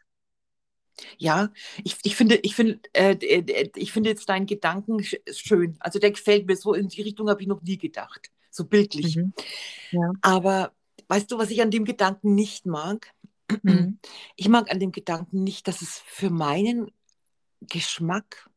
Ja, 1.18 1.51
ich, 1.84 1.98
ich 2.03 2.15
finde, 2.15 2.36
ich 2.36 2.56
finde, 2.56 2.80
äh, 2.94 3.13
äh, 3.13 3.72
ich 3.75 3.92
finde 3.92 4.12
jetzt 4.12 4.30
deinen 4.30 4.46
Gedanken 4.46 5.03
schön. 5.32 5.75
Also 5.80 5.98
der 5.98 6.12
gefällt 6.12 6.46
mir 6.46 6.56
so 6.56 6.74
in 6.75 6.88
die 6.88 7.01
Richtung 7.01 7.30
habe 7.30 7.42
ich 7.42 7.48
noch 7.48 7.63
nie 7.63 7.80
gedacht, 7.80 8.30
so 8.51 8.65
bildlich. 8.65 9.15
Mhm. 9.15 9.34
Ja. 9.92 10.12
Aber 10.22 10.74
weißt 11.08 11.32
du, 11.32 11.39
was 11.39 11.50
ich 11.50 11.62
an 11.63 11.72
dem 11.72 11.86
Gedanken 11.86 12.36
nicht 12.36 12.68
mag? 12.68 13.12
Mhm. 13.63 14.00
Ich 14.36 14.48
mag 14.48 14.72
an 14.72 14.80
dem 14.80 14.92
Gedanken 14.92 15.44
nicht, 15.44 15.68
dass 15.68 15.82
es 15.82 16.01
für 16.06 16.30
meinen 16.30 16.92
Geschmack 17.62 18.50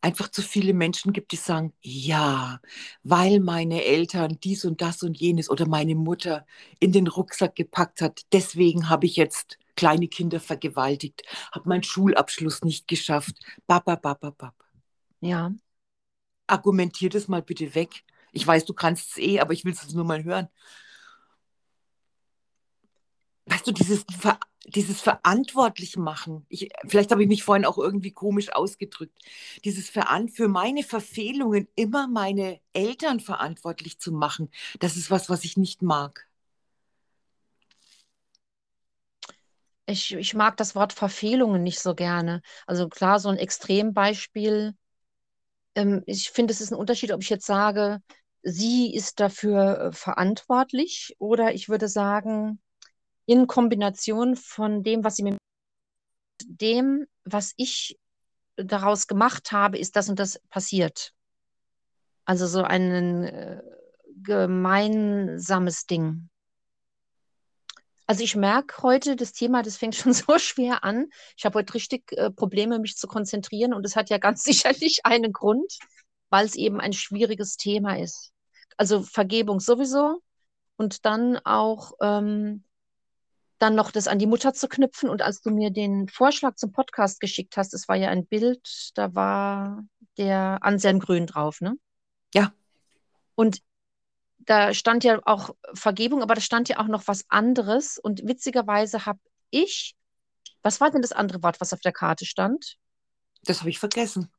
einfach 0.00 0.30
zu 0.30 0.42
viele 0.42 0.74
Menschen 0.74 1.12
gibt, 1.12 1.32
die 1.32 1.36
sagen, 1.36 1.72
ja, 1.82 2.60
weil 3.02 3.40
meine 3.40 3.84
Eltern 3.84 4.38
dies 4.42 4.64
und 4.64 4.80
das 4.80 5.02
und 5.02 5.18
jenes 5.18 5.50
oder 5.50 5.68
meine 5.68 5.94
Mutter 5.94 6.46
in 6.80 6.92
den 6.92 7.06
Rucksack 7.06 7.54
gepackt 7.56 8.00
hat, 8.00 8.22
deswegen 8.32 8.88
habe 8.88 9.06
ich 9.06 9.16
jetzt 9.16 9.58
kleine 9.76 10.08
Kinder 10.08 10.40
vergewaltigt, 10.40 11.22
habe 11.52 11.68
meinen 11.68 11.82
Schulabschluss 11.82 12.62
nicht 12.62 12.88
geschafft. 12.88 13.36
Bap, 13.66 13.84
bap, 13.86 14.02
bap, 14.02 14.20
bap. 14.20 14.54
Ja. 15.20 15.52
Argumentier 16.46 17.10
das 17.10 17.28
mal 17.28 17.42
bitte 17.42 17.74
weg. 17.74 18.04
Ich 18.32 18.46
weiß, 18.46 18.64
du 18.66 18.74
kannst 18.74 19.10
es 19.12 19.18
eh, 19.18 19.40
aber 19.40 19.52
ich 19.54 19.64
will 19.64 19.72
es 19.72 19.92
nur 19.94 20.04
mal 20.04 20.24
hören. 20.24 20.48
Weißt 23.46 23.66
du, 23.66 23.72
dieses 23.72 24.04
Ver 24.20 24.38
dieses 24.66 25.00
verantwortlich 25.00 25.96
machen, 25.96 26.46
ich, 26.48 26.70
vielleicht 26.86 27.10
habe 27.12 27.22
ich 27.22 27.28
mich 27.28 27.42
vorhin 27.42 27.64
auch 27.64 27.78
irgendwie 27.78 28.12
komisch 28.12 28.52
ausgedrückt, 28.52 29.18
dieses 29.64 29.90
Veran 29.90 30.28
für 30.28 30.48
meine 30.48 30.82
Verfehlungen 30.82 31.68
immer 31.76 32.08
meine 32.08 32.60
Eltern 32.72 33.20
verantwortlich 33.20 33.98
zu 33.98 34.12
machen, 34.12 34.50
das 34.78 34.96
ist 34.96 35.10
was, 35.10 35.28
was 35.30 35.44
ich 35.44 35.56
nicht 35.56 35.82
mag. 35.82 36.26
Ich, 39.86 40.14
ich 40.14 40.34
mag 40.34 40.56
das 40.56 40.74
Wort 40.76 40.92
Verfehlungen 40.92 41.62
nicht 41.64 41.80
so 41.80 41.94
gerne. 41.96 42.42
Also 42.66 42.88
klar, 42.88 43.18
so 43.18 43.28
ein 43.28 43.38
Extrembeispiel. 43.38 44.74
Ähm, 45.74 46.02
ich 46.06 46.30
finde, 46.30 46.52
es 46.52 46.60
ist 46.60 46.72
ein 46.72 46.78
Unterschied, 46.78 47.12
ob 47.12 47.22
ich 47.22 47.30
jetzt 47.30 47.46
sage, 47.46 48.00
sie 48.42 48.94
ist 48.94 49.18
dafür 49.20 49.80
äh, 49.80 49.92
verantwortlich 49.92 51.16
oder 51.18 51.54
ich 51.54 51.68
würde 51.68 51.88
sagen, 51.88 52.60
in 53.30 53.46
Kombination 53.46 54.34
von 54.34 54.82
dem, 54.82 55.04
was 55.04 55.14
sie 55.14 55.22
mit 55.22 55.38
dem, 56.44 57.06
was 57.22 57.52
ich 57.56 57.96
daraus 58.56 59.06
gemacht 59.06 59.52
habe, 59.52 59.78
ist 59.78 59.94
das 59.94 60.08
und 60.08 60.18
das 60.18 60.40
passiert. 60.50 61.12
Also 62.24 62.48
so 62.48 62.64
ein 62.64 63.22
äh, 63.22 63.62
gemeinsames 64.24 65.86
Ding. 65.86 66.28
Also 68.04 68.24
ich 68.24 68.34
merke 68.34 68.82
heute, 68.82 69.14
das 69.14 69.30
Thema, 69.30 69.62
das 69.62 69.76
fängt 69.76 69.94
schon 69.94 70.12
so 70.12 70.36
schwer 70.38 70.82
an. 70.82 71.06
Ich 71.36 71.44
habe 71.44 71.60
heute 71.60 71.74
richtig 71.74 72.10
äh, 72.10 72.32
Probleme, 72.32 72.80
mich 72.80 72.96
zu 72.96 73.06
konzentrieren 73.06 73.74
und 73.74 73.86
es 73.86 73.94
hat 73.94 74.10
ja 74.10 74.18
ganz 74.18 74.42
sicherlich 74.42 75.02
einen 75.04 75.32
Grund, 75.32 75.78
weil 76.30 76.46
es 76.46 76.56
eben 76.56 76.80
ein 76.80 76.92
schwieriges 76.92 77.56
Thema 77.56 77.96
ist. 77.96 78.32
Also 78.76 79.02
Vergebung 79.02 79.60
sowieso 79.60 80.20
und 80.76 81.04
dann 81.06 81.38
auch 81.44 81.92
ähm, 82.00 82.64
dann 83.60 83.74
noch 83.74 83.92
das 83.92 84.08
an 84.08 84.18
die 84.18 84.26
Mutter 84.26 84.54
zu 84.54 84.68
knüpfen. 84.68 85.08
Und 85.08 85.22
als 85.22 85.42
du 85.42 85.50
mir 85.50 85.70
den 85.70 86.08
Vorschlag 86.08 86.56
zum 86.56 86.72
Podcast 86.72 87.20
geschickt 87.20 87.56
hast, 87.56 87.74
es 87.74 87.88
war 87.88 87.96
ja 87.96 88.08
ein 88.08 88.26
Bild, 88.26 88.90
da 88.94 89.14
war 89.14 89.84
der 90.16 90.58
Anselm 90.62 90.98
Grün 90.98 91.26
drauf, 91.26 91.60
ne? 91.60 91.76
Ja. 92.34 92.52
Und 93.34 93.60
da 94.38 94.72
stand 94.72 95.04
ja 95.04 95.20
auch 95.26 95.50
Vergebung, 95.74 96.22
aber 96.22 96.34
da 96.34 96.40
stand 96.40 96.70
ja 96.70 96.78
auch 96.78 96.88
noch 96.88 97.06
was 97.06 97.26
anderes. 97.28 97.98
Und 97.98 98.26
witzigerweise 98.26 99.04
habe 99.04 99.20
ich, 99.50 99.94
was 100.62 100.80
war 100.80 100.90
denn 100.90 101.02
das 101.02 101.12
andere 101.12 101.42
Wort, 101.42 101.60
was 101.60 101.74
auf 101.74 101.80
der 101.80 101.92
Karte 101.92 102.24
stand? 102.24 102.76
Das 103.44 103.60
habe 103.60 103.70
ich 103.70 103.78
vergessen. 103.78 104.30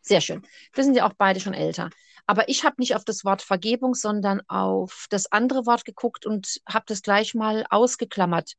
Sehr 0.00 0.22
schön. 0.22 0.46
Wir 0.72 0.84
sind 0.84 0.94
ja 0.94 1.06
auch 1.06 1.14
beide 1.16 1.40
schon 1.40 1.52
älter. 1.52 1.90
Aber 2.26 2.48
ich 2.48 2.64
habe 2.64 2.76
nicht 2.78 2.94
auf 2.94 3.04
das 3.04 3.24
Wort 3.24 3.42
Vergebung, 3.42 3.94
sondern 3.94 4.40
auf 4.48 5.06
das 5.10 5.30
andere 5.30 5.66
Wort 5.66 5.84
geguckt 5.84 6.24
und 6.24 6.60
habe 6.66 6.84
das 6.86 7.02
gleich 7.02 7.34
mal 7.34 7.66
ausgeklammert 7.68 8.54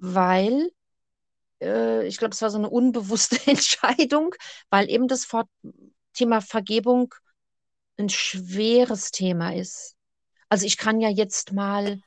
weil 0.00 0.70
äh, 1.62 2.06
ich 2.06 2.18
glaube, 2.18 2.32
es 2.34 2.42
war 2.42 2.50
so 2.50 2.58
eine 2.58 2.70
unbewusste 2.70 3.38
Entscheidung, 3.50 4.34
weil 4.70 4.90
eben 4.90 5.08
das 5.08 5.28
Thema 6.14 6.40
Vergebung 6.40 7.14
ein 7.98 8.08
schweres 8.08 9.10
Thema 9.10 9.54
ist. 9.54 9.94
Also 10.48 10.66
ich 10.66 10.76
kann 10.78 11.00
ja 11.00 11.08
jetzt 11.08 11.52
mal 11.52 12.00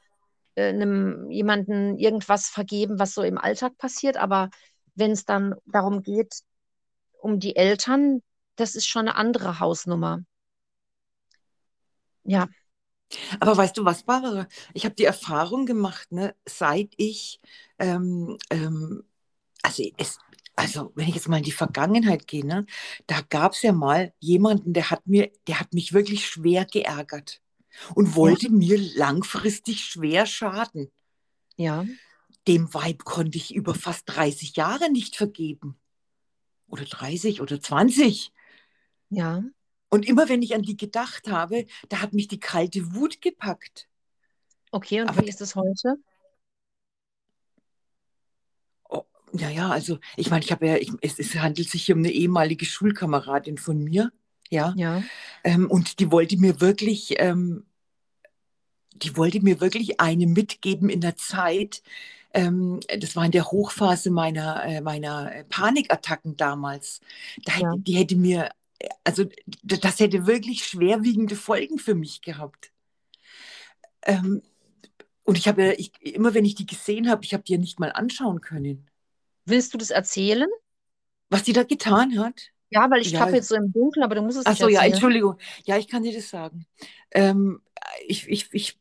äh, 0.55 0.69
einem 0.69 1.29
jemanden 1.31 1.97
irgendwas 1.97 2.47
vergeben, 2.47 2.99
was 2.99 3.13
so 3.13 3.23
im 3.23 3.37
Alltag 3.37 3.77
passiert, 3.77 4.17
aber 4.17 4.49
wenn 4.95 5.11
es 5.11 5.25
dann 5.25 5.55
darum 5.65 6.03
geht, 6.03 6.41
um 7.19 7.39
die 7.39 7.55
Eltern, 7.55 8.21
das 8.57 8.75
ist 8.75 8.87
schon 8.87 9.07
eine 9.07 9.15
andere 9.15 9.59
Hausnummer. 9.59 10.21
Ja. 12.23 12.47
Aber 13.39 13.55
weißt 13.57 13.77
du 13.77 13.85
was, 13.85 14.03
Barbara? 14.03 14.47
Ich 14.73 14.85
habe 14.85 14.95
die 14.95 15.05
Erfahrung 15.05 15.65
gemacht, 15.65 16.11
ne, 16.11 16.35
seit 16.45 16.93
ich, 16.97 17.39
ähm, 17.79 18.37
ähm, 18.49 19.03
also 19.61 19.83
es, 19.97 20.19
also 20.55 20.91
wenn 20.95 21.07
ich 21.07 21.15
jetzt 21.15 21.29
mal 21.29 21.37
in 21.37 21.43
die 21.43 21.51
Vergangenheit 21.51 22.27
gehe, 22.27 22.45
ne, 22.45 22.65
da 23.07 23.21
gab 23.21 23.53
es 23.53 23.61
ja 23.61 23.71
mal 23.71 24.13
jemanden, 24.19 24.73
der 24.73 24.91
hat 24.91 25.05
mir, 25.07 25.31
der 25.47 25.59
hat 25.59 25.73
mich 25.73 25.93
wirklich 25.93 26.27
schwer 26.27 26.65
geärgert 26.65 27.41
und 27.95 28.15
wollte 28.15 28.47
ja. 28.47 28.51
mir 28.51 28.77
langfristig 28.95 29.85
schwer 29.85 30.25
schaden. 30.25 30.91
Ja. 31.55 31.85
Dem 32.47 32.73
Weib 32.73 33.05
konnte 33.05 33.37
ich 33.37 33.55
über 33.55 33.73
fast 33.73 34.03
30 34.07 34.55
Jahre 34.55 34.91
nicht 34.91 35.15
vergeben. 35.15 35.79
Oder 36.67 36.85
30 36.85 37.41
oder 37.41 37.61
20. 37.61 38.33
Ja. 39.09 39.43
Und 39.93 40.07
immer 40.07 40.27
wenn 40.27 40.41
ich 40.41 40.55
an 40.55 40.63
die 40.63 40.75
gedacht 40.75 41.27
habe, 41.27 41.67
da 41.87 42.01
hat 42.01 42.13
mich 42.13 42.27
die 42.27 42.39
kalte 42.39 42.95
Wut 42.95 43.21
gepackt. 43.21 43.87
Okay, 44.71 45.01
und 45.01 45.09
Aber 45.09 45.21
wie 45.21 45.29
ist 45.29 45.39
es 45.39 45.55
heute? 45.55 45.97
Oh, 48.89 49.03
ja, 49.33 49.51
ja, 49.51 49.69
also 49.69 49.99
ich 50.17 50.31
meine, 50.31 50.43
ich 50.43 50.51
habe 50.51 50.65
ja, 50.65 50.77
ich, 50.77 50.91
es, 51.01 51.19
es, 51.19 51.35
handelt 51.35 51.69
sich 51.69 51.85
hier 51.85 51.93
um 51.93 52.01
eine 52.01 52.09
ehemalige 52.09 52.65
Schulkameradin 52.65 53.59
von 53.59 53.83
mir, 53.83 54.11
ja. 54.49 54.73
ja. 54.77 55.03
Ähm, 55.43 55.69
und 55.69 55.99
die 55.99 56.11
wollte 56.11 56.37
mir 56.37 56.59
wirklich, 56.59 57.13
ähm, 57.19 57.63
die 58.95 59.15
wollte 59.15 59.41
mir 59.41 59.61
wirklich 59.61 60.01
eine 60.01 60.25
mitgeben 60.25 60.89
in 60.89 61.01
der 61.01 61.17
Zeit. 61.17 61.83
Ähm, 62.33 62.79
das 62.99 63.15
war 63.15 63.25
in 63.25 63.31
der 63.31 63.51
Hochphase 63.51 64.09
meiner, 64.09 64.65
äh, 64.65 64.81
meiner 64.81 65.43
Panikattacken 65.49 66.35
damals. 66.35 66.99
Da, 67.45 67.59
ja. 67.59 67.75
Die 67.77 67.95
hätte 67.95 68.15
mir 68.15 68.49
also 69.03 69.25
das 69.63 69.99
hätte 69.99 70.25
wirklich 70.25 70.65
schwerwiegende 70.65 71.35
Folgen 71.35 71.77
für 71.77 71.95
mich 71.95 72.21
gehabt. 72.21 72.71
Ähm, 74.03 74.41
und 75.23 75.37
ich 75.37 75.47
habe 75.47 75.63
ja, 75.63 75.71
ich, 75.71 75.93
immer 76.01 76.33
wenn 76.33 76.45
ich 76.45 76.55
die 76.55 76.65
gesehen 76.65 77.09
habe, 77.09 77.23
ich 77.23 77.33
habe 77.33 77.43
die 77.43 77.53
ja 77.53 77.57
nicht 77.57 77.79
mal 77.79 77.91
anschauen 77.91 78.41
können. 78.41 78.89
Willst 79.45 79.73
du 79.73 79.77
das 79.77 79.89
erzählen? 79.89 80.49
Was 81.29 81.43
die 81.43 81.53
da 81.53 81.63
getan 81.63 82.19
hat? 82.19 82.51
Ja, 82.69 82.89
weil 82.89 83.01
ich 83.01 83.11
ja. 83.11 83.19
tappe 83.19 83.35
jetzt 83.35 83.49
so 83.49 83.55
im 83.55 83.71
Dunkeln, 83.71 84.03
aber 84.03 84.15
du 84.15 84.21
musst 84.21 84.39
es 84.39 84.45
Ach 84.45 84.55
so, 84.55 84.67
ja, 84.67 84.81
Entschuldigung. 84.81 85.37
Ja, 85.63 85.77
ich 85.77 85.87
kann 85.87 86.03
dir 86.03 86.13
das 86.13 86.29
sagen. 86.29 86.65
Ähm, 87.11 87.61
ich, 88.07 88.27
ich, 88.27 88.49
ich, 88.51 88.77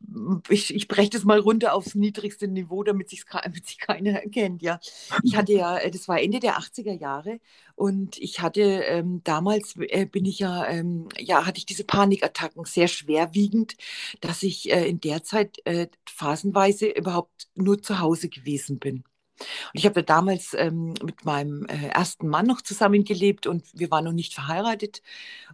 ich, 0.49 0.75
ich 0.75 0.89
breche 0.89 1.11
das 1.11 1.25
mal 1.25 1.39
runter 1.39 1.75
aufs 1.75 1.95
niedrigste 1.95 2.49
Niveau, 2.49 2.83
damit, 2.83 3.13
damit 3.43 3.67
sich 3.67 3.79
keiner 3.79 4.23
erkennt. 4.23 4.63
Ja. 4.63 4.81
Ich 5.23 5.37
hatte 5.37 5.53
ja, 5.53 5.79
äh, 5.79 5.91
das 5.91 6.09
war 6.09 6.21
Ende 6.21 6.41
der 6.41 6.59
80er 6.59 6.93
Jahre 6.93 7.41
und 7.75 8.19
ich 8.19 8.41
hatte 8.41 8.63
ähm, 8.63 9.23
damals, 9.25 9.77
äh, 9.77 10.07
bin 10.07 10.25
ich 10.25 10.39
ja, 10.39 10.67
ähm, 10.69 11.09
ja, 11.19 11.47
hatte 11.47 11.59
ich 11.59 11.67
diese 11.67 11.85
Panikattacken 11.85 12.65
sehr 12.65 12.89
schwerwiegend, 12.89 13.77
dass 14.21 14.43
ich 14.43 14.71
äh, 14.73 14.89
in 14.89 15.01
der 15.01 15.23
Zeit 15.25 15.59
äh, 15.65 15.89
phasenweise 16.07 16.87
überhaupt 16.89 17.49
nur 17.55 17.81
zu 17.83 18.01
Hause 18.01 18.29
gewesen 18.29 18.79
bin. 18.79 19.05
Und 19.39 19.79
ich 19.79 19.85
habe 19.87 20.03
da 20.03 20.03
damals 20.03 20.55
ähm, 20.55 20.95
mit 21.03 21.25
meinem 21.25 21.67
äh, 21.67 21.89
ersten 21.89 22.29
Mann 22.29 22.47
noch 22.47 22.61
zusammengelebt 22.63 23.47
und 23.47 23.65
wir 23.75 23.91
waren 23.91 24.05
noch 24.05 24.13
nicht 24.13 24.35
verheiratet. 24.35 25.03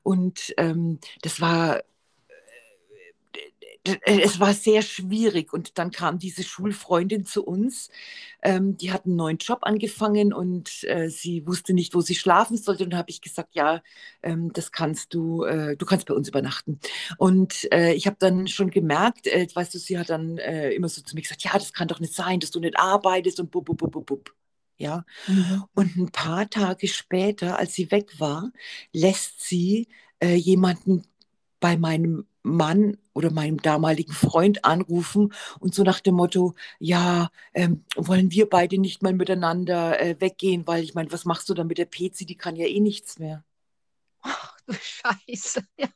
Und 0.02 0.54
ähm, 0.59 0.98
das 1.22 1.40
war 1.40 1.83
es 4.03 4.40
war 4.40 4.55
sehr 4.55 4.83
schwierig 4.83 5.53
und 5.53 5.79
dann 5.79 5.90
kam 5.90 6.18
diese 6.18 6.42
Schulfreundin 6.42 7.24
zu 7.24 7.44
uns. 7.44 7.90
Ähm, 8.42 8.77
die 8.77 8.92
hat 8.92 9.07
einen 9.07 9.16
neuen 9.16 9.38
Job 9.38 9.61
angefangen 9.62 10.33
und 10.33 10.85
äh, 10.85 11.09
sie 11.09 11.46
wusste 11.46 11.74
nicht, 11.74 11.94
wo 11.94 12.01
sie 12.01 12.14
schlafen 12.14 12.57
sollte. 12.57 12.85
Und 12.85 12.90
dann 12.90 12.98
habe 12.98 13.11
ich 13.11 13.20
gesagt, 13.20 13.55
ja, 13.55 13.83
ähm, 14.22 14.53
das 14.53 14.72
kannst 14.72 15.14
du, 15.14 15.44
äh, 15.44 15.77
du 15.77 15.87
kannst 15.87 16.07
bei 16.07 16.14
uns 16.14 16.29
übernachten. 16.29 16.81
Und 17.18 17.70
äh, 17.72 17.92
ich 17.92 18.07
habe 18.07 18.16
dann 18.18 18.46
schon 18.48 18.70
gemerkt, 18.70 19.27
äh, 19.27 19.46
weißt 19.53 19.74
du, 19.74 19.79
sie 19.79 19.98
hat 19.98 20.11
dann 20.11 20.38
äh, 20.38 20.70
immer 20.70 20.88
so 20.88 21.03
zu 21.03 21.14
mir 21.14 21.22
gesagt, 21.22 21.44
ja, 21.44 21.53
das 21.53 21.72
kann 21.72 21.88
doch 21.88 22.01
nicht 22.01 22.14
sein, 22.14 22.40
dass 22.40 22.51
du 22.51 22.61
nicht 22.61 22.79
arbeitest 22.79 23.40
und 23.40 23.51
bub, 23.51 23.64
bub, 23.66 23.79
bub, 23.79 24.07
bub. 24.07 24.35
Ja. 24.77 25.05
Mhm. 25.27 25.64
Und 25.74 25.96
ein 25.96 26.12
paar 26.12 26.48
Tage 26.48 26.88
später, 26.88 27.59
als 27.59 27.74
sie 27.74 27.90
weg 27.90 28.20
war, 28.20 28.53
lässt 28.92 29.40
sie 29.40 29.88
jemanden 30.20 31.05
bei 31.61 31.77
meinem 31.77 32.27
Mann 32.42 32.96
oder 33.18 33.33
meinem 33.33 33.61
damaligen 33.61 34.12
Freund 34.12 34.64
anrufen 34.64 35.35
und 35.59 35.74
so 35.74 35.83
nach 35.83 35.98
dem 35.98 36.14
Motto, 36.14 36.54
ja, 36.78 37.31
ähm, 37.52 37.85
wollen 37.96 38.31
wir 38.31 38.48
beide 38.48 38.78
nicht 38.78 39.02
mal 39.02 39.12
miteinander 39.12 40.00
äh, 40.00 40.16
weggehen, 40.20 40.68
weil 40.68 40.85
ich 40.85 40.94
meine, 40.94 41.11
was 41.11 41.24
machst 41.24 41.48
du 41.48 41.54
dann 41.54 41.66
mit 41.66 41.78
der 41.78 41.87
Pezi, 41.87 42.26
die 42.26 42.37
kann 42.37 42.54
ja 42.54 42.66
eh 42.66 42.78
nichts 42.78 43.18
mehr. 43.18 43.44
Ach 44.22 44.57
du 44.66 44.72
Scheiße. 44.72 45.66
Ja. 45.78 45.88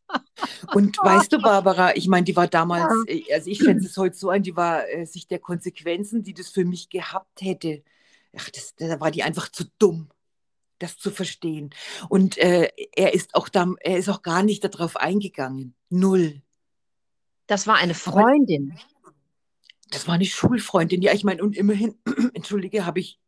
Und 0.74 0.98
weißt 0.98 1.32
du, 1.32 1.38
Barbara, 1.38 1.94
ich 1.94 2.08
meine, 2.08 2.24
die 2.24 2.34
war 2.34 2.48
damals, 2.48 2.92
ja. 3.06 3.14
Äh, 3.14 3.34
also 3.34 3.48
ich 3.50 3.58
schätze 3.58 3.86
es 3.86 3.96
heute 3.96 4.16
so 4.16 4.30
ein, 4.30 4.42
die 4.42 4.56
war 4.56 4.88
äh, 4.88 5.06
sich 5.06 5.28
der 5.28 5.38
Konsequenzen, 5.38 6.24
die 6.24 6.34
das 6.34 6.48
für 6.48 6.64
mich 6.64 6.88
gehabt 6.88 7.40
hätte, 7.40 7.84
ach, 8.36 8.50
das, 8.50 8.74
da 8.74 8.98
war 8.98 9.12
die 9.12 9.22
einfach 9.22 9.48
zu 9.48 9.64
dumm 9.78 10.08
das 10.80 10.98
zu 10.98 11.12
verstehen. 11.12 11.70
Und 12.08 12.38
äh, 12.38 12.68
er 12.96 13.14
ist 13.14 13.36
auch 13.36 13.48
da, 13.48 13.72
er 13.80 13.98
ist 13.98 14.08
auch 14.08 14.22
gar 14.22 14.42
nicht 14.42 14.64
darauf 14.64 14.96
eingegangen. 14.96 15.76
Null. 15.90 16.42
Das 17.46 17.66
war 17.66 17.76
eine 17.76 17.94
Freundin. 17.94 18.78
Das 19.90 20.08
war 20.08 20.14
eine 20.14 20.24
Schulfreundin. 20.24 21.02
Ja, 21.02 21.12
ich 21.12 21.24
meine, 21.24 21.42
und 21.42 21.56
immerhin, 21.56 21.96
entschuldige, 22.34 22.86
habe 22.86 23.00
ich, 23.00 23.20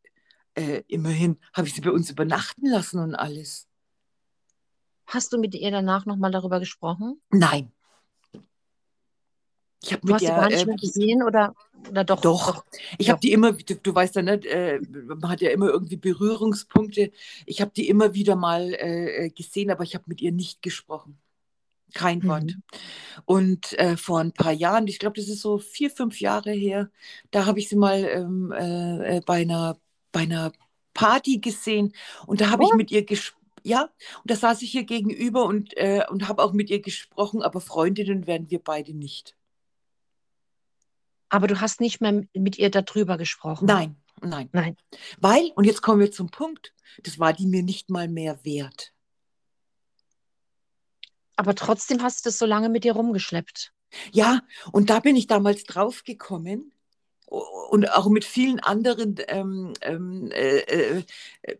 äh, 0.54 0.82
immerhin 0.88 1.38
habe 1.52 1.66
ich 1.66 1.74
sie 1.74 1.80
bei 1.80 1.90
uns 1.90 2.10
übernachten 2.10 2.66
lassen 2.66 3.00
und 3.00 3.14
alles. 3.14 3.68
Hast 5.06 5.32
du 5.32 5.38
mit 5.38 5.54
ihr 5.54 5.70
danach 5.70 6.06
nochmal 6.06 6.30
darüber 6.30 6.60
gesprochen? 6.60 7.20
Nein. 7.30 7.70
Ich 9.82 9.92
habe 9.92 10.06
mit 10.06 10.14
hast 10.14 10.20
sie 10.20 10.26
gar 10.28 10.48
nicht 10.48 10.62
äh, 10.62 10.66
mehr 10.66 10.76
gesehen 10.76 11.22
oder, 11.22 11.54
oder 11.90 12.04
doch? 12.04 12.22
Doch. 12.22 12.54
doch. 12.54 12.64
Ich 12.96 13.10
habe 13.10 13.20
die 13.20 13.32
immer, 13.32 13.52
du, 13.52 13.74
du, 13.74 13.94
weißt 13.94 14.16
ja 14.16 14.22
nicht, 14.22 14.46
äh, 14.46 14.80
man 14.90 15.28
hat 15.28 15.42
ja 15.42 15.50
immer 15.50 15.68
irgendwie 15.68 15.96
Berührungspunkte. 15.96 17.12
Ich 17.44 17.60
habe 17.60 17.72
die 17.76 17.88
immer 17.88 18.14
wieder 18.14 18.34
mal 18.34 18.72
äh, 18.72 19.26
äh 19.26 19.30
gesehen, 19.30 19.70
aber 19.70 19.84
ich 19.84 19.94
habe 19.94 20.04
mit 20.06 20.22
ihr 20.22 20.32
nicht 20.32 20.62
gesprochen. 20.62 21.18
Kein 21.94 22.18
mhm. 22.18 22.28
Wort. 22.28 22.56
Und 23.24 23.78
äh, 23.78 23.96
vor 23.96 24.20
ein 24.20 24.32
paar 24.32 24.52
Jahren, 24.52 24.86
ich 24.86 24.98
glaube, 24.98 25.18
das 25.18 25.28
ist 25.28 25.40
so 25.40 25.58
vier, 25.58 25.90
fünf 25.90 26.20
Jahre 26.20 26.52
her, 26.52 26.90
da 27.30 27.46
habe 27.46 27.60
ich 27.60 27.68
sie 27.68 27.76
mal 27.76 28.04
ähm, 28.04 28.52
äh, 28.52 29.20
bei, 29.24 29.42
einer, 29.42 29.78
bei 30.12 30.20
einer 30.20 30.52
Party 30.92 31.38
gesehen 31.38 31.94
und 32.26 32.40
da 32.40 32.50
habe 32.50 32.64
oh. 32.64 32.68
ich 32.68 32.74
mit 32.74 32.90
ihr 32.90 33.04
gesprochen. 33.04 33.40
Ja, 33.66 33.84
und 33.84 34.30
da 34.30 34.36
saß 34.36 34.60
ich 34.60 34.72
hier 34.72 34.84
gegenüber 34.84 35.46
und, 35.46 35.74
äh, 35.78 36.04
und 36.10 36.28
habe 36.28 36.42
auch 36.42 36.52
mit 36.52 36.68
ihr 36.68 36.82
gesprochen, 36.82 37.42
aber 37.42 37.62
Freundinnen 37.62 38.26
werden 38.26 38.50
wir 38.50 38.58
beide 38.58 38.92
nicht. 38.92 39.36
Aber 41.30 41.46
du 41.46 41.58
hast 41.62 41.80
nicht 41.80 42.02
mehr 42.02 42.26
mit 42.34 42.58
ihr 42.58 42.70
darüber 42.70 43.16
gesprochen. 43.16 43.64
Nein, 43.64 43.96
nein. 44.20 44.50
Nein. 44.52 44.76
Weil, 45.18 45.50
und 45.54 45.64
jetzt 45.64 45.80
kommen 45.80 46.00
wir 46.00 46.12
zum 46.12 46.28
Punkt, 46.30 46.74
das 47.02 47.18
war 47.18 47.32
die 47.32 47.46
mir 47.46 47.62
nicht 47.62 47.88
mal 47.88 48.06
mehr 48.06 48.44
wert. 48.44 48.93
Aber 51.36 51.54
trotzdem 51.54 52.02
hast 52.02 52.24
du 52.24 52.28
das 52.28 52.38
so 52.38 52.46
lange 52.46 52.68
mit 52.68 52.84
dir 52.84 52.92
rumgeschleppt. 52.92 53.72
Ja, 54.12 54.40
und 54.72 54.90
da 54.90 55.00
bin 55.00 55.16
ich 55.16 55.26
damals 55.26 55.64
drauf 55.64 56.04
gekommen, 56.04 56.72
und 57.70 57.90
auch 57.92 58.08
mit 58.08 58.24
vielen 58.24 58.60
anderen 58.60 59.16
ähm, 59.28 59.72
ähm, 59.80 60.30
äh, 60.30 60.58
äh, 60.58 61.02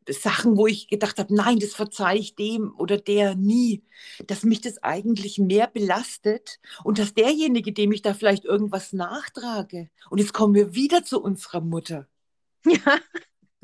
Sachen, 0.09 0.57
wo 0.57 0.67
ich 0.67 0.89
gedacht 0.89 1.19
habe, 1.19 1.35
nein, 1.35 1.59
das 1.59 1.75
verzeihe 1.75 2.19
ich 2.19 2.37
dem 2.37 2.75
oder 2.79 2.99
der 2.99 3.35
nie, 3.35 3.83
dass 4.27 4.45
mich 4.45 4.61
das 4.61 4.83
eigentlich 4.83 5.39
mehr 5.39 5.67
belastet 5.67 6.61
und 6.85 6.99
dass 6.99 7.15
derjenige, 7.15 7.73
dem 7.73 7.93
ich 7.93 8.03
da 8.03 8.15
vielleicht 8.15 8.45
irgendwas 8.45 8.93
nachtrage, 8.93 9.89
und 10.11 10.19
jetzt 10.19 10.33
kommen 10.33 10.55
wir 10.55 10.75
wieder 10.75 11.05
zu 11.05 11.21
unserer 11.23 11.61
Mutter. 11.61 12.07
Ja. 12.67 12.99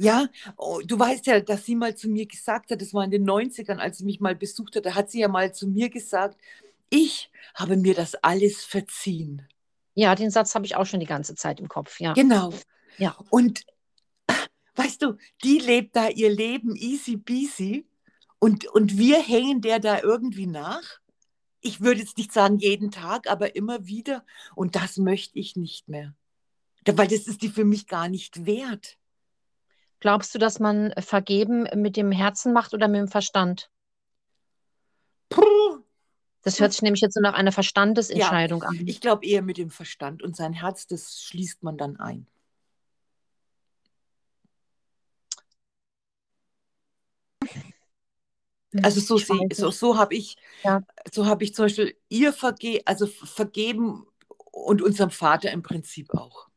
Ja, 0.02 0.28
oh, 0.56 0.80
du 0.82 0.98
weißt 0.98 1.26
ja, 1.26 1.40
dass 1.40 1.66
sie 1.66 1.76
mal 1.76 1.94
zu 1.94 2.08
mir 2.08 2.24
gesagt 2.24 2.70
hat, 2.70 2.80
das 2.80 2.94
war 2.94 3.04
in 3.04 3.10
den 3.10 3.28
90ern, 3.28 3.76
als 3.76 3.98
sie 3.98 4.06
mich 4.06 4.18
mal 4.18 4.34
besucht 4.34 4.74
hat, 4.76 4.86
da 4.86 4.94
hat 4.94 5.10
sie 5.10 5.20
ja 5.20 5.28
mal 5.28 5.52
zu 5.52 5.68
mir 5.68 5.90
gesagt, 5.90 6.40
ich 6.88 7.30
habe 7.54 7.76
mir 7.76 7.92
das 7.92 8.14
alles 8.14 8.64
verziehen. 8.64 9.46
Ja, 9.94 10.14
den 10.14 10.30
Satz 10.30 10.54
habe 10.54 10.64
ich 10.64 10.74
auch 10.74 10.86
schon 10.86 11.00
die 11.00 11.06
ganze 11.06 11.34
Zeit 11.34 11.60
im 11.60 11.68
Kopf, 11.68 12.00
ja. 12.00 12.14
Genau. 12.14 12.54
Ja. 12.96 13.14
Und 13.28 13.66
weißt 14.76 15.02
du, 15.02 15.18
die 15.44 15.58
lebt 15.58 15.94
da 15.94 16.08
ihr 16.08 16.30
Leben 16.30 16.76
easy 16.76 17.18
peasy 17.18 17.86
und, 18.38 18.66
und 18.68 18.96
wir 18.96 19.22
hängen 19.22 19.60
der 19.60 19.80
da 19.80 20.00
irgendwie 20.00 20.46
nach. 20.46 21.00
Ich 21.60 21.82
würde 21.82 22.00
jetzt 22.00 22.16
nicht 22.16 22.32
sagen 22.32 22.56
jeden 22.56 22.90
Tag, 22.90 23.28
aber 23.28 23.54
immer 23.54 23.84
wieder. 23.84 24.24
Und 24.54 24.76
das 24.76 24.96
möchte 24.96 25.38
ich 25.38 25.56
nicht 25.56 25.88
mehr. 25.88 26.14
Weil 26.86 27.08
das 27.08 27.26
ist 27.26 27.42
die 27.42 27.50
für 27.50 27.66
mich 27.66 27.86
gar 27.86 28.08
nicht 28.08 28.46
wert. 28.46 28.96
Glaubst 30.00 30.34
du, 30.34 30.38
dass 30.38 30.58
man 30.58 30.92
Vergeben 30.98 31.68
mit 31.74 31.96
dem 31.96 32.10
Herzen 32.10 32.52
macht 32.52 32.72
oder 32.74 32.88
mit 32.88 33.00
dem 33.00 33.08
Verstand? 33.08 33.70
Puh. 35.28 35.82
Das 36.42 36.58
hört 36.58 36.72
sich 36.72 36.80
nämlich 36.80 37.02
jetzt 37.02 37.14
so 37.14 37.20
nach 37.20 37.34
einer 37.34 37.52
Verstandesentscheidung 37.52 38.62
ja, 38.62 38.68
an. 38.68 38.82
Ich 38.86 39.02
glaube 39.02 39.26
eher 39.26 39.42
mit 39.42 39.58
dem 39.58 39.70
Verstand 39.70 40.22
und 40.22 40.34
sein 40.34 40.54
Herz, 40.54 40.86
das 40.86 41.22
schließt 41.22 41.62
man 41.62 41.76
dann 41.76 42.00
ein. 42.00 42.26
Also 48.82 49.00
so, 49.00 49.18
sie, 49.18 49.48
so, 49.52 49.70
so 49.70 49.98
habe 49.98 50.14
ich, 50.14 50.36
ja. 50.62 50.82
so 51.12 51.26
habe 51.26 51.44
ich 51.44 51.54
zum 51.54 51.64
Beispiel 51.66 51.96
ihr 52.08 52.32
verge 52.32 52.80
also 52.86 53.06
vergeben 53.06 54.06
und 54.52 54.80
unserem 54.80 55.10
Vater 55.10 55.50
im 55.50 55.62
Prinzip 55.62 56.14
auch. 56.14 56.49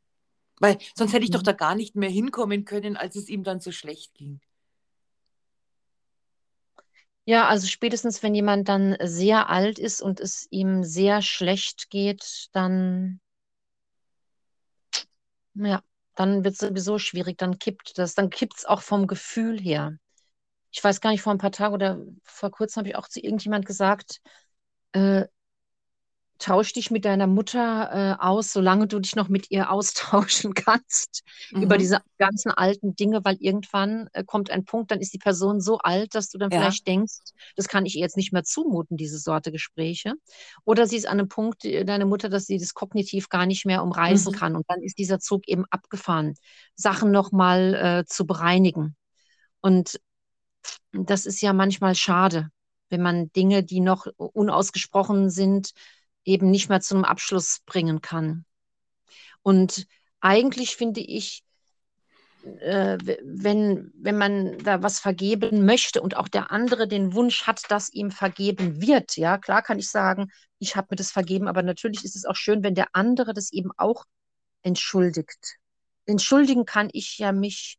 Weil 0.64 0.78
sonst 0.96 1.12
hätte 1.12 1.26
ich 1.26 1.32
doch 1.32 1.42
da 1.44 1.52
gar 1.52 1.76
nicht 1.76 1.98
mehr 1.98 2.10
hinkommen 2.10 2.64
können, 2.64 2.96
als 2.96 3.18
es 3.18 3.28
ihm 3.28 3.44
dann 3.44 3.60
so 3.60 3.74
schlecht 3.74 4.14
ging. 4.14 4.40
Ja, 7.26 7.50
also 7.50 7.68
spätestens, 7.68 8.24
wenn 8.24 8.34
jemand 8.34 8.70
dann 8.70 8.96
sehr 9.02 9.50
alt 9.50 9.78
ist 9.78 10.02
und 10.02 10.22
es 10.22 10.48
ihm 10.52 10.86
sehr 10.86 11.22
schlecht 11.22 11.90
geht, 11.90 12.48
dann, 12.54 13.20
ja, 15.56 15.82
dann 16.16 16.46
wird 16.46 16.54
es 16.54 16.60
sowieso 16.62 16.98
schwierig, 16.98 17.38
dann 17.38 17.60
kippt 17.60 17.98
das, 17.98 18.16
dann 18.16 18.30
kippt 18.30 18.60
es 18.60 18.66
auch 18.66 18.82
vom 18.84 19.06
Gefühl 19.06 19.60
her. 19.60 19.98
Ich 20.72 20.82
weiß 20.82 21.02
gar 21.02 21.12
nicht, 21.12 21.24
vor 21.24 21.34
ein 21.34 21.40
paar 21.40 21.52
Tagen 21.52 21.74
oder 21.74 22.00
vor 22.24 22.52
kurzem 22.52 22.80
habe 22.82 22.90
ich 22.90 22.96
auch 22.96 23.10
zu 23.10 23.20
irgendjemand 23.20 23.66
gesagt, 23.66 24.22
äh, 24.94 25.26
tausch 26.40 26.74
dich 26.74 26.92
mit 26.92 27.06
deiner 27.06 27.28
Mutter 27.28 28.18
äh, 28.20 28.24
aus, 28.24 28.52
solange 28.52 28.88
du 28.88 29.00
dich 29.00 29.16
noch 29.16 29.30
mit 29.30 29.52
ihr 29.52 29.72
austauschen 29.72 30.54
kannst 30.54 31.24
mhm. 31.52 31.64
über 31.64 31.78
diese 31.78 32.02
ganzen 32.18 32.52
alten 32.52 32.96
Dinge, 32.96 33.24
weil 33.24 33.38
irgendwann 33.40 34.10
äh, 34.14 34.24
kommt 34.24 34.50
ein 34.50 34.66
Punkt, 34.66 34.92
dann 34.92 35.00
ist 35.00 35.14
die 35.14 35.20
Person 35.20 35.62
so 35.62 35.78
alt, 35.78 36.16
dass 36.16 36.30
du 36.30 36.38
dann 36.38 36.52
ja. 36.52 36.60
vielleicht 36.60 36.88
denkst, 36.88 37.14
das 37.56 37.68
kann 37.68 37.86
ich 37.86 37.96
ihr 37.96 38.02
jetzt 38.02 38.18
nicht 38.18 38.34
mehr 38.34 38.44
zumuten, 38.44 38.98
diese 38.98 39.18
Sorte 39.18 39.52
Gespräche. 39.52 40.14
Oder 40.66 40.88
sie 40.88 40.98
ist 40.98 41.08
an 41.08 41.20
einem 41.20 41.30
Punkt, 41.30 41.66
äh, 41.66 41.86
deine 41.86 42.06
Mutter, 42.06 42.30
dass 42.30 42.46
sie 42.46 42.58
das 42.58 42.74
kognitiv 42.74 43.30
gar 43.30 43.46
nicht 43.46 43.66
mehr 43.66 43.84
umreißen 43.84 44.34
mhm. 44.34 44.38
kann 44.38 44.56
und 44.56 44.66
dann 44.68 44.82
ist 44.82 44.98
dieser 44.98 45.20
Zug 45.20 45.48
eben 45.48 45.66
abgefahren, 45.70 46.36
Sachen 46.76 47.12
nochmal 47.12 47.74
äh, 47.74 48.06
zu 48.06 48.26
bereinigen. 48.26 48.96
Und 49.62 50.00
das 50.92 51.26
ist 51.26 51.42
ja 51.42 51.54
manchmal 51.54 51.96
schade, 51.96 52.50
wenn 52.90 53.02
man 53.02 53.32
Dinge, 53.32 53.64
die 53.64 53.80
noch 53.80 54.08
unausgesprochen 54.18 55.30
sind, 55.30 55.72
eben 56.26 56.50
nicht 56.52 56.70
mehr 56.70 56.82
zum 56.82 57.06
Abschluss 57.06 57.62
bringen 57.66 58.02
kann. 58.02 58.46
Und 59.42 59.88
eigentlich 60.22 60.76
finde 60.76 61.02
ich, 61.02 61.44
äh, 62.44 62.98
wenn, 63.24 63.92
wenn 63.96 64.18
man 64.18 64.58
da 64.60 64.84
was 64.84 65.00
vergeben 65.00 65.66
möchte 65.66 66.02
und 66.02 66.18
auch 66.18 66.28
der 66.28 66.52
andere 66.52 66.88
den 66.88 67.14
Wunsch 67.14 67.44
hat, 67.48 67.62
dass 67.70 67.92
ihm 67.92 68.12
vergeben 68.12 68.82
wird, 68.82 69.16
ja, 69.18 69.38
klar 69.38 69.62
kann 69.62 69.80
ich 69.80 69.90
sagen, 69.90 70.30
ich 70.60 70.76
habe 70.76 70.88
mir 70.92 70.96
das 70.98 71.12
vergeben, 71.12 71.48
aber 71.48 71.64
natürlich 71.64 72.04
ist 72.04 72.16
es 72.16 72.26
auch 72.26 72.36
schön, 72.36 72.64
wenn 72.64 72.76
der 72.76 72.88
andere 72.94 73.34
das 73.34 73.52
eben 73.52 73.72
auch 73.78 74.06
entschuldigt. 74.62 75.58
Entschuldigen 76.06 76.66
kann 76.66 76.90
ich 76.92 77.18
ja 77.18 77.32
mich 77.32 77.78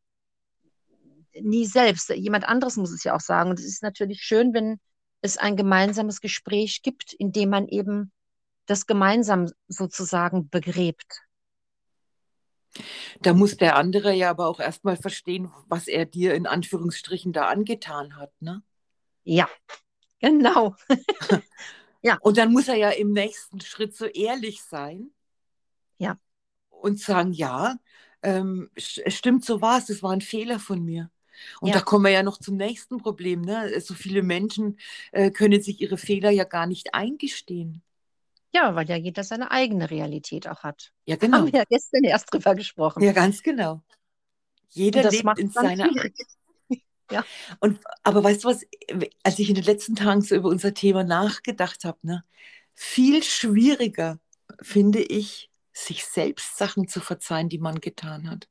nie 1.40 1.66
selbst. 1.66 2.11
Jemand 2.11 2.44
anderes 2.46 2.76
muss 2.76 2.92
es 2.92 3.04
ja 3.04 3.14
auch 3.14 3.20
sagen. 3.20 3.50
Und 3.50 3.59
es 3.59 3.66
ist 3.66 3.83
natürlich 3.83 4.22
schön, 4.22 4.54
wenn 4.54 4.78
es 5.20 5.37
ein 5.37 5.57
gemeinsames 5.57 6.20
Gespräch 6.20 6.83
gibt, 6.83 7.12
in 7.12 7.33
dem 7.33 7.50
man 7.50 7.68
eben 7.68 8.12
das 8.66 8.87
gemeinsam 8.87 9.50
sozusagen 9.68 10.48
begräbt. 10.48 11.22
Da 13.20 13.35
muss 13.35 13.57
der 13.57 13.77
andere 13.77 14.12
ja 14.12 14.31
aber 14.31 14.48
auch 14.48 14.59
erstmal 14.59 14.96
verstehen, 14.96 15.50
was 15.68 15.87
er 15.87 16.07
dir 16.07 16.35
in 16.35 16.46
Anführungsstrichen 16.46 17.33
da 17.33 17.48
angetan 17.48 18.16
hat, 18.16 18.33
ne? 18.40 18.62
Ja, 19.22 19.48
genau. 20.18 20.74
ja. 22.03 22.18
Und 22.20 22.37
dann 22.37 22.53
muss 22.53 22.68
er 22.68 22.74
ja 22.74 22.90
im 22.90 23.12
nächsten 23.12 23.61
Schritt 23.61 23.96
so 23.96 24.07
ehrlich 24.07 24.62
sein. 24.62 25.11
Ja. 25.98 26.18
Und 26.68 27.00
sagen, 27.00 27.33
ja, 27.33 27.77
ähm, 28.22 28.70
stimmt, 28.77 29.44
so 29.44 29.62
war 29.62 29.79
es, 29.79 29.87
das 29.87 30.03
war 30.03 30.11
ein 30.11 30.20
Fehler 30.20 30.59
von 30.59 30.85
mir. 30.85 31.11
Und 31.61 31.68
ja. 31.68 31.74
da 31.74 31.81
kommen 31.81 32.05
wir 32.05 32.11
ja 32.11 32.22
noch 32.22 32.38
zum 32.38 32.57
nächsten 32.57 32.98
Problem. 32.98 33.40
Ne? 33.40 33.81
So 33.81 33.94
viele 33.94 34.22
Menschen 34.22 34.79
äh, 35.12 35.31
können 35.31 35.62
sich 35.62 35.81
ihre 35.81 35.96
Fehler 35.96 36.31
ja 36.31 36.44
gar 36.44 36.66
nicht 36.66 36.94
eingestehen. 36.94 37.83
Ja, 38.55 38.75
weil 38.77 38.88
ja 38.88 38.97
jeder 38.97 39.25
seine 39.25 39.51
eigene 39.51 39.90
Realität 39.90 40.49
auch 40.49 40.62
hat. 40.62 40.93
Ja, 41.07 41.17
genau. 41.21 41.38
Haben 41.38 41.53
wir 41.53 41.61
ja 41.61 41.64
gestern 41.69 42.05
erst 42.05 42.33
drüber 42.33 42.55
gesprochen. 42.55 43.03
Ja, 43.03 43.12
ganz 43.12 43.43
genau. 43.43 43.83
Jeder 44.71 45.11
lebt 45.11 45.38
in 45.38 45.51
seiner. 45.51 45.88
ja. 47.11 47.25
Und, 47.61 47.81
aber 48.03 48.23
weißt 48.23 48.45
du 48.45 48.49
was, 48.49 48.62
als 49.23 49.38
ich 49.38 49.49
in 49.49 49.55
den 49.55 49.64
letzten 49.64 49.95
Tagen 49.95 50.21
so 50.23 50.35
über 50.35 50.49
unser 50.49 50.75
Thema 50.75 51.05
nachgedacht 51.05 51.85
habe, 51.85 51.99
ne, 52.03 52.25
viel 52.75 53.23
schwieriger 53.23 54.19
finde 54.61 55.01
ich, 55.01 55.51
sich 55.73 56.05
selbst 56.05 56.57
Sachen 56.57 56.87
zu 56.88 57.01
verzeihen, 57.01 57.49
die 57.49 57.59
man 57.59 57.81
getan 57.81 58.31
hat. 58.31 58.49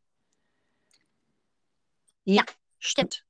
Ja, 2.25 2.43
stimmt. 2.79 3.25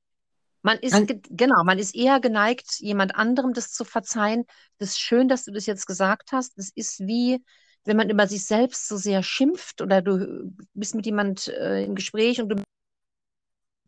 Man 0.64 0.78
ist, 0.78 0.94
Dann, 0.94 1.20
genau, 1.28 1.62
man 1.62 1.78
ist 1.78 1.94
eher 1.94 2.20
geneigt, 2.20 2.78
jemand 2.78 3.14
anderem 3.14 3.52
das 3.52 3.70
zu 3.70 3.84
verzeihen. 3.84 4.46
Das 4.78 4.90
ist 4.90 4.98
schön, 4.98 5.28
dass 5.28 5.44
du 5.44 5.52
das 5.52 5.66
jetzt 5.66 5.86
gesagt 5.86 6.32
hast. 6.32 6.56
Das 6.56 6.70
ist 6.74 7.00
wie, 7.00 7.44
wenn 7.84 7.98
man 7.98 8.08
über 8.08 8.26
sich 8.26 8.46
selbst 8.46 8.88
so 8.88 8.96
sehr 8.96 9.22
schimpft 9.22 9.82
oder 9.82 10.00
du 10.00 10.54
bist 10.72 10.94
mit 10.94 11.04
jemand 11.04 11.48
äh, 11.48 11.84
im 11.84 11.94
Gespräch 11.94 12.40
und 12.40 12.48
du 12.48 12.62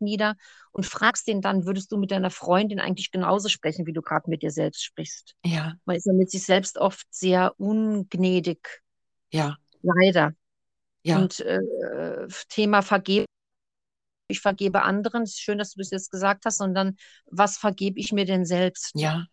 nieder 0.00 0.36
und 0.70 0.84
fragst 0.84 1.26
den 1.26 1.40
dann, 1.40 1.64
würdest 1.64 1.90
du 1.92 1.96
mit 1.96 2.10
deiner 2.10 2.30
Freundin 2.30 2.78
eigentlich 2.78 3.10
genauso 3.10 3.48
sprechen, 3.48 3.86
wie 3.86 3.94
du 3.94 4.02
gerade 4.02 4.28
mit 4.28 4.42
dir 4.42 4.50
selbst 4.50 4.84
sprichst? 4.84 5.34
Ja. 5.46 5.76
Man 5.86 5.96
ist 5.96 6.04
ja 6.04 6.12
mit 6.12 6.30
sich 6.30 6.44
selbst 6.44 6.76
oft 6.76 7.06
sehr 7.08 7.54
ungnädig. 7.58 8.82
Ja. 9.32 9.56
Leider. 9.80 10.34
Ja. 11.04 11.16
Und 11.16 11.40
äh, 11.40 11.58
Thema 12.50 12.82
Vergebung 12.82 13.24
ich 14.28 14.40
vergebe 14.40 14.82
anderen, 14.82 15.22
es 15.22 15.30
ist 15.30 15.40
schön, 15.40 15.58
dass 15.58 15.74
du 15.74 15.80
das 15.80 15.90
jetzt 15.90 16.10
gesagt 16.10 16.44
hast, 16.46 16.58
sondern 16.58 16.96
was 17.26 17.58
vergebe 17.58 18.00
ich 18.00 18.12
mir 18.12 18.24
denn 18.24 18.44
selbst? 18.44 18.92
Ja. 18.94 19.26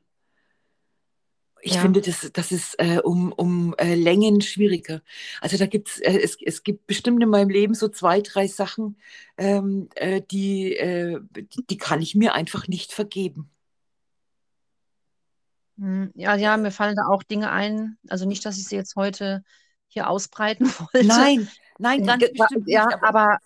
Ich 1.66 1.76
ja. 1.76 1.82
finde, 1.82 2.02
das, 2.02 2.30
das 2.34 2.52
ist 2.52 2.76
äh, 2.78 3.00
um, 3.02 3.32
um 3.32 3.74
äh, 3.78 3.96
Längen 3.96 4.42
schwieriger. 4.42 5.02
Also 5.40 5.58
da 5.58 5.66
gibt's, 5.66 5.98
äh, 6.00 6.20
es, 6.20 6.38
es 6.42 6.64
gibt 6.64 6.88
bestimmt 6.88 7.24
in 7.24 7.30
meinem 7.30 7.50
Leben 7.50 7.74
so 7.74 7.88
zwei, 7.88 8.20
drei 8.20 8.48
Sachen, 8.48 8.98
ähm, 9.38 9.88
äh, 9.96 10.22
die, 10.30 10.76
äh, 10.76 11.22
die, 11.32 11.66
die 11.66 11.78
kann 11.78 12.02
ich 12.02 12.16
mir 12.16 12.34
einfach 12.34 12.68
nicht 12.68 12.92
vergeben. 12.92 13.50
Hm, 15.78 16.12
ja, 16.16 16.36
ja, 16.36 16.58
mir 16.58 16.72
fallen 16.72 16.98
da 16.98 17.06
auch 17.08 17.24
Dinge 17.24 17.50
ein. 17.50 17.98
Also 18.10 18.26
nicht, 18.26 18.46
dass 18.46 18.58
ich 18.58 18.66
sie 18.66 18.76
jetzt 18.76 18.98
heute 18.98 19.44
hier 19.88 20.10
ausbreiten 20.10 20.66
wollte. 20.80 21.08
Nein, 21.08 21.48
nein, 21.80 22.06
ganz 22.06 22.26
bestimmt 22.38 22.68
ja, 22.68 22.88
nicht. 22.88 22.96
Aber, 22.98 23.08
aber 23.08 23.40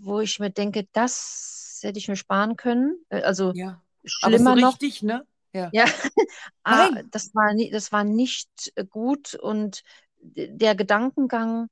wo 0.00 0.20
ich 0.20 0.38
mir 0.38 0.50
denke, 0.50 0.86
das 0.92 1.80
hätte 1.82 1.98
ich 1.98 2.08
mir 2.08 2.16
sparen 2.16 2.56
können. 2.56 2.98
Äh, 3.08 3.22
also 3.22 3.52
ja. 3.54 3.82
schlimmer 4.04 4.54
so 4.54 4.60
noch. 4.60 4.72
Richtig, 4.72 5.02
ne? 5.02 5.26
Ja, 5.52 5.70
ja. 5.72 5.84
ah, 6.64 6.90
das, 7.10 7.34
war 7.34 7.54
das 7.70 7.92
war 7.92 8.04
nicht 8.04 8.72
äh, 8.74 8.84
gut 8.84 9.34
und 9.34 9.82
der 10.20 10.74
Gedankengang, 10.74 11.68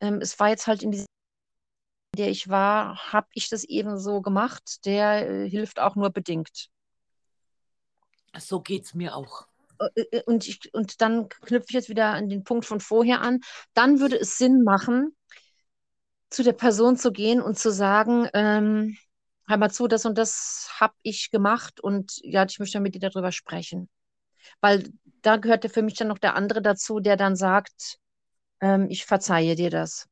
ähm, 0.00 0.20
es 0.20 0.38
war 0.40 0.48
jetzt 0.48 0.66
halt 0.66 0.82
in 0.82 0.90
dieser, 0.90 1.06
in 2.14 2.18
der 2.18 2.30
ich 2.30 2.48
war, 2.48 3.12
habe 3.12 3.28
ich 3.32 3.48
das 3.48 3.64
eben 3.64 3.98
so 3.98 4.20
gemacht, 4.20 4.84
der 4.86 5.28
äh, 5.28 5.48
hilft 5.48 5.78
auch 5.78 5.94
nur 5.94 6.10
bedingt. 6.10 6.68
So 8.38 8.60
geht 8.60 8.84
es 8.84 8.94
mir 8.94 9.14
auch. 9.14 9.46
Äh, 9.94 10.22
und, 10.26 10.46
ich, 10.48 10.72
und 10.74 11.00
dann 11.00 11.28
knüpfe 11.28 11.66
ich 11.68 11.74
jetzt 11.74 11.88
wieder 11.88 12.08
an 12.08 12.28
den 12.28 12.44
Punkt 12.44 12.64
von 12.64 12.80
vorher 12.80 13.20
an. 13.20 13.40
Dann 13.74 14.00
würde 14.00 14.18
es 14.18 14.38
Sinn 14.38 14.62
machen, 14.62 15.16
zu 16.30 16.42
der 16.42 16.52
Person 16.52 16.96
zu 16.96 17.12
gehen 17.12 17.40
und 17.40 17.58
zu 17.58 17.70
sagen, 17.72 18.28
ähm, 18.34 18.96
hör 19.46 19.56
mal 19.56 19.70
zu, 19.70 19.88
das 19.88 20.04
und 20.04 20.18
das 20.18 20.68
habe 20.78 20.94
ich 21.02 21.30
gemacht 21.30 21.80
und 21.80 22.18
ja, 22.22 22.44
ich 22.44 22.58
möchte 22.58 22.80
mit 22.80 22.94
dir 22.94 23.00
darüber 23.00 23.32
sprechen. 23.32 23.88
Weil 24.60 24.90
da 25.22 25.36
gehört 25.36 25.64
ja 25.64 25.70
für 25.70 25.82
mich 25.82 25.94
dann 25.94 26.08
noch 26.08 26.18
der 26.18 26.34
andere 26.36 26.62
dazu, 26.62 27.00
der 27.00 27.16
dann 27.16 27.36
sagt, 27.36 27.98
ähm, 28.60 28.86
ich 28.90 29.04
verzeihe 29.06 29.56
dir 29.56 29.70
das. 29.70 30.06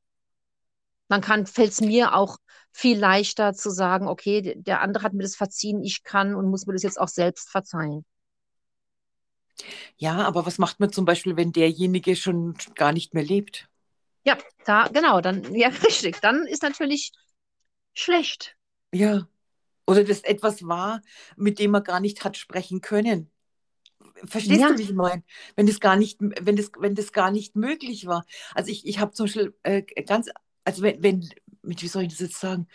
Man 1.09 1.20
kann, 1.20 1.46
fällt 1.46 1.70
es 1.72 1.81
mir 1.81 2.14
auch 2.14 2.38
viel 2.72 2.98
leichter 2.98 3.55
zu 3.55 3.70
sagen, 3.70 4.09
okay, 4.09 4.55
der 4.57 4.81
andere 4.81 5.05
hat 5.05 5.12
mir 5.12 5.22
das 5.22 5.37
verziehen, 5.37 5.83
ich 5.83 6.02
kann 6.02 6.35
und 6.35 6.50
muss 6.50 6.66
mir 6.66 6.72
das 6.72 6.83
jetzt 6.83 7.00
auch 7.00 7.09
selbst 7.09 7.50
verzeihen. 7.50 8.05
Ja, 9.96 10.26
aber 10.26 10.44
was 10.46 10.59
macht 10.59 10.81
man 10.81 10.92
zum 10.92 11.05
Beispiel, 11.05 11.37
wenn 11.37 11.52
derjenige 11.52 12.16
schon 12.16 12.55
gar 12.74 12.92
nicht 12.92 13.14
mehr 13.14 13.24
lebt? 13.24 13.68
Ja, 14.27 14.37
da, 14.65 14.89
genau, 14.89 15.21
dann, 15.21 15.43
ja, 15.55 15.69
richtig. 15.69 16.21
Dann 16.21 16.47
ist 16.47 16.62
natürlich 16.62 17.12
schlecht. 17.95 18.57
Ja. 18.93 19.29
Oder 19.87 20.03
das 20.03 20.21
etwas 20.23 20.67
war, 20.67 21.01
mit 21.37 21.59
dem 21.61 21.71
man 21.71 21.85
gar 21.85 22.01
nicht 22.01 22.25
hat 22.25 22.37
sprechen 22.37 22.81
können. 22.81 23.31
Verstehst 24.25 24.61
ja. 24.61 24.69
du, 24.71 24.79
wie 24.79 24.83
ich 24.83 24.93
meine? 24.93 25.23
Wenn 25.55 25.67
das 25.67 25.79
gar 25.79 25.97
nicht, 25.97 26.19
wenn 26.21 26.57
das, 26.57 26.71
wenn 26.79 26.95
das 26.95 27.12
gar 27.12 27.31
nicht 27.31 27.55
möglich 27.55 28.07
war. 28.07 28.25
Also 28.55 28.71
ich, 28.71 28.87
ich 28.87 28.99
habe 28.99 29.12
zum 29.12 29.27
Beispiel 29.27 29.55
äh, 29.62 29.83
ganz, 30.03 30.29
also 30.65 30.83
wenn, 30.83 31.03
wenn, 31.03 31.31
wie 31.62 31.89
soll 31.89 32.03
ich 32.05 32.09
das 32.09 32.21
jetzt 32.21 32.41
sagen? 32.41 32.67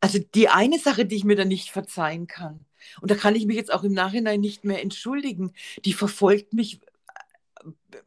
Also 0.00 0.18
die 0.18 0.48
eine 0.48 0.78
Sache, 0.78 1.06
die 1.06 1.16
ich 1.16 1.24
mir 1.24 1.36
da 1.36 1.44
nicht 1.44 1.70
verzeihen 1.70 2.26
kann, 2.26 2.64
Und 3.00 3.10
da 3.10 3.14
kann 3.16 3.34
ich 3.34 3.46
mich 3.46 3.56
jetzt 3.56 3.72
auch 3.72 3.84
im 3.84 3.92
Nachhinein 3.92 4.40
nicht 4.40 4.64
mehr 4.64 4.82
entschuldigen. 4.82 5.52
Die 5.84 5.94
verfolgt 5.94 6.52
mich 6.52 6.80
äh, 7.64 7.98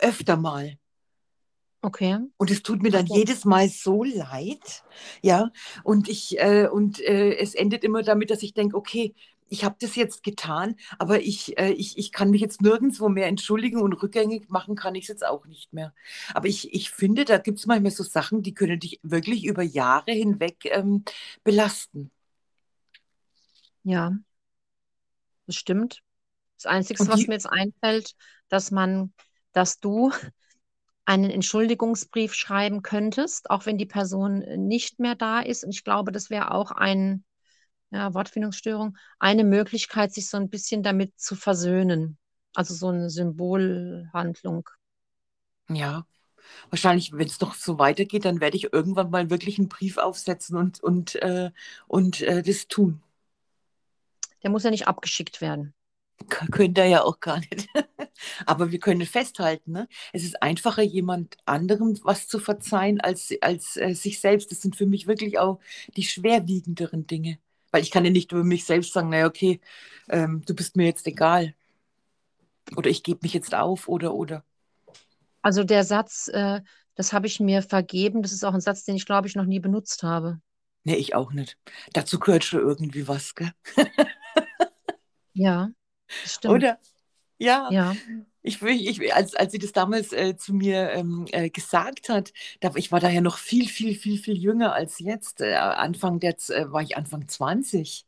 öfter 0.00 0.36
mal. 0.36 0.78
Okay. 1.80 2.18
Und 2.36 2.50
es 2.50 2.62
tut 2.62 2.82
mir 2.82 2.90
dann 2.90 3.06
okay. 3.08 3.20
jedes 3.20 3.44
Mal 3.44 3.68
so 3.68 4.02
leid, 4.02 4.82
ja. 5.22 5.50
Und 5.84 6.08
ich 6.08 6.38
äh, 6.38 6.66
und 6.66 7.00
äh, 7.00 7.36
es 7.36 7.54
endet 7.54 7.84
immer 7.84 8.02
damit, 8.02 8.30
dass 8.30 8.42
ich 8.42 8.52
denke, 8.52 8.76
okay, 8.76 9.14
ich 9.48 9.64
habe 9.64 9.76
das 9.80 9.96
jetzt 9.96 10.22
getan, 10.22 10.76
aber 10.98 11.20
ich, 11.20 11.58
äh, 11.58 11.70
ich, 11.70 11.96
ich 11.98 12.12
kann 12.12 12.30
mich 12.30 12.40
jetzt 12.40 12.60
nirgendwo 12.62 13.08
mehr 13.08 13.26
entschuldigen 13.26 13.80
und 13.80 13.94
rückgängig 13.94 14.48
machen 14.50 14.74
kann 14.74 14.94
ich 14.94 15.04
es 15.04 15.08
jetzt 15.08 15.26
auch 15.26 15.46
nicht 15.46 15.72
mehr. 15.72 15.94
Aber 16.34 16.48
ich, 16.48 16.72
ich 16.74 16.90
finde, 16.90 17.24
da 17.24 17.38
gibt 17.38 17.58
es 17.58 17.66
manchmal 17.66 17.92
so 17.92 18.02
Sachen, 18.02 18.42
die 18.42 18.54
können 18.54 18.80
dich 18.80 19.00
wirklich 19.02 19.44
über 19.44 19.62
Jahre 19.62 20.12
hinweg 20.12 20.56
ähm, 20.64 21.04
belasten. 21.44 22.10
Ja, 23.84 24.16
das 25.46 25.56
stimmt. 25.56 26.02
Das 26.56 26.66
Einzige, 26.66 27.06
was 27.06 27.26
mir 27.26 27.34
jetzt 27.34 27.50
einfällt, 27.50 28.14
dass 28.48 28.70
man, 28.70 29.12
dass 29.52 29.78
du 29.80 30.12
einen 31.08 31.30
Entschuldigungsbrief 31.30 32.34
schreiben 32.34 32.82
könntest, 32.82 33.48
auch 33.48 33.64
wenn 33.64 33.78
die 33.78 33.86
Person 33.86 34.40
nicht 34.68 35.00
mehr 35.00 35.14
da 35.14 35.40
ist. 35.40 35.64
Und 35.64 35.70
ich 35.70 35.82
glaube, 35.82 36.12
das 36.12 36.28
wäre 36.28 36.50
auch 36.50 36.70
ein, 36.70 37.24
ja, 37.90 38.12
Wortfindungsstörung, 38.12 38.94
eine 39.18 39.42
Möglichkeit, 39.42 40.12
sich 40.12 40.28
so 40.28 40.36
ein 40.36 40.50
bisschen 40.50 40.82
damit 40.82 41.18
zu 41.18 41.34
versöhnen. 41.34 42.18
Also 42.54 42.74
so 42.74 42.88
eine 42.88 43.08
Symbolhandlung. 43.08 44.68
Ja, 45.70 46.04
wahrscheinlich, 46.68 47.12
wenn 47.14 47.26
es 47.26 47.38
doch 47.38 47.54
so 47.54 47.78
weitergeht, 47.78 48.26
dann 48.26 48.42
werde 48.42 48.58
ich 48.58 48.70
irgendwann 48.74 49.08
mal 49.08 49.30
wirklich 49.30 49.58
einen 49.58 49.70
Brief 49.70 49.96
aufsetzen 49.96 50.58
und, 50.58 50.82
und, 50.82 51.14
äh, 51.16 51.50
und 51.86 52.20
äh, 52.20 52.42
das 52.42 52.68
tun. 52.68 53.00
Der 54.42 54.50
muss 54.50 54.64
ja 54.64 54.70
nicht 54.70 54.86
abgeschickt 54.86 55.40
werden. 55.40 55.72
Könnte 56.28 56.82
er 56.82 56.86
ja 56.88 57.02
auch 57.02 57.18
gar 57.20 57.38
nicht. 57.38 57.66
Aber 58.46 58.70
wir 58.70 58.78
können 58.78 59.06
festhalten, 59.06 59.72
ne? 59.72 59.88
es 60.12 60.24
ist 60.24 60.42
einfacher, 60.42 60.82
jemand 60.82 61.36
anderem 61.44 61.98
was 62.02 62.28
zu 62.28 62.38
verzeihen, 62.38 63.00
als, 63.00 63.32
als 63.40 63.76
äh, 63.76 63.94
sich 63.94 64.20
selbst. 64.20 64.50
Das 64.50 64.62
sind 64.62 64.76
für 64.76 64.86
mich 64.86 65.06
wirklich 65.06 65.38
auch 65.38 65.60
die 65.96 66.04
schwerwiegenderen 66.04 67.06
Dinge. 67.06 67.38
Weil 67.70 67.82
ich 67.82 67.90
kann 67.90 68.04
ja 68.04 68.10
nicht 68.10 68.32
über 68.32 68.44
mich 68.44 68.64
selbst 68.64 68.92
sagen, 68.92 69.10
naja, 69.10 69.26
okay, 69.26 69.60
ähm, 70.08 70.42
du 70.46 70.54
bist 70.54 70.76
mir 70.76 70.86
jetzt 70.86 71.06
egal. 71.06 71.54
Oder 72.76 72.90
ich 72.90 73.02
gebe 73.02 73.20
mich 73.22 73.34
jetzt 73.34 73.54
auf 73.54 73.88
oder 73.88 74.14
oder. 74.14 74.44
Also 75.42 75.64
der 75.64 75.84
Satz, 75.84 76.28
äh, 76.28 76.60
das 76.94 77.12
habe 77.12 77.26
ich 77.26 77.40
mir 77.40 77.62
vergeben, 77.62 78.22
das 78.22 78.32
ist 78.32 78.44
auch 78.44 78.54
ein 78.54 78.60
Satz, 78.60 78.84
den 78.84 78.96
ich, 78.96 79.06
glaube 79.06 79.28
ich, 79.28 79.36
noch 79.36 79.44
nie 79.44 79.60
benutzt 79.60 80.02
habe. 80.02 80.40
Nee, 80.84 80.96
ich 80.96 81.14
auch 81.14 81.32
nicht. 81.32 81.56
Dazu 81.92 82.18
gehört 82.18 82.44
schon 82.44 82.60
irgendwie 82.60 83.06
was, 83.06 83.34
gell? 83.34 83.52
ja, 85.34 85.68
stimmt. 86.24 86.54
Oder? 86.54 86.78
Ja. 87.38 87.68
Ja. 87.70 87.96
Ich, 88.42 88.62
ich, 88.62 89.14
als, 89.14 89.34
als 89.34 89.52
sie 89.52 89.58
das 89.58 89.72
damals 89.72 90.12
äh, 90.12 90.36
zu 90.36 90.54
mir 90.54 90.90
ähm, 90.92 91.26
äh, 91.32 91.50
gesagt 91.50 92.08
hat, 92.08 92.32
da, 92.60 92.70
ich 92.76 92.92
war 92.92 93.00
da 93.00 93.08
ja 93.10 93.20
noch 93.20 93.36
viel, 93.36 93.68
viel, 93.68 93.94
viel, 93.94 94.18
viel 94.18 94.38
jünger 94.38 94.72
als 94.72 95.00
jetzt. 95.00 95.40
Äh, 95.40 95.54
Anfang 95.54 96.20
der, 96.20 96.36
äh, 96.48 96.70
war 96.72 96.82
ich 96.82 96.96
Anfang 96.96 97.28
20. 97.28 98.06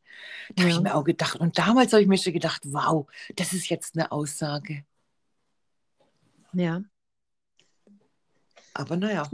Da 0.55 0.63
ja. 0.63 0.69
habe 0.69 0.79
ich 0.79 0.81
mir 0.83 0.95
auch 0.95 1.05
gedacht, 1.05 1.41
und 1.41 1.59
damals 1.59 1.93
habe 1.93 2.03
ich 2.03 2.09
mir 2.09 2.17
schon 2.19 2.33
gedacht, 2.33 2.63
wow, 2.67 3.07
das 3.37 3.53
ist 3.53 3.69
jetzt 3.69 3.97
eine 3.97 4.13
Aussage. 4.13 4.85
Ja. 6.53 6.83
Aber 8.75 8.97
naja. 8.97 9.29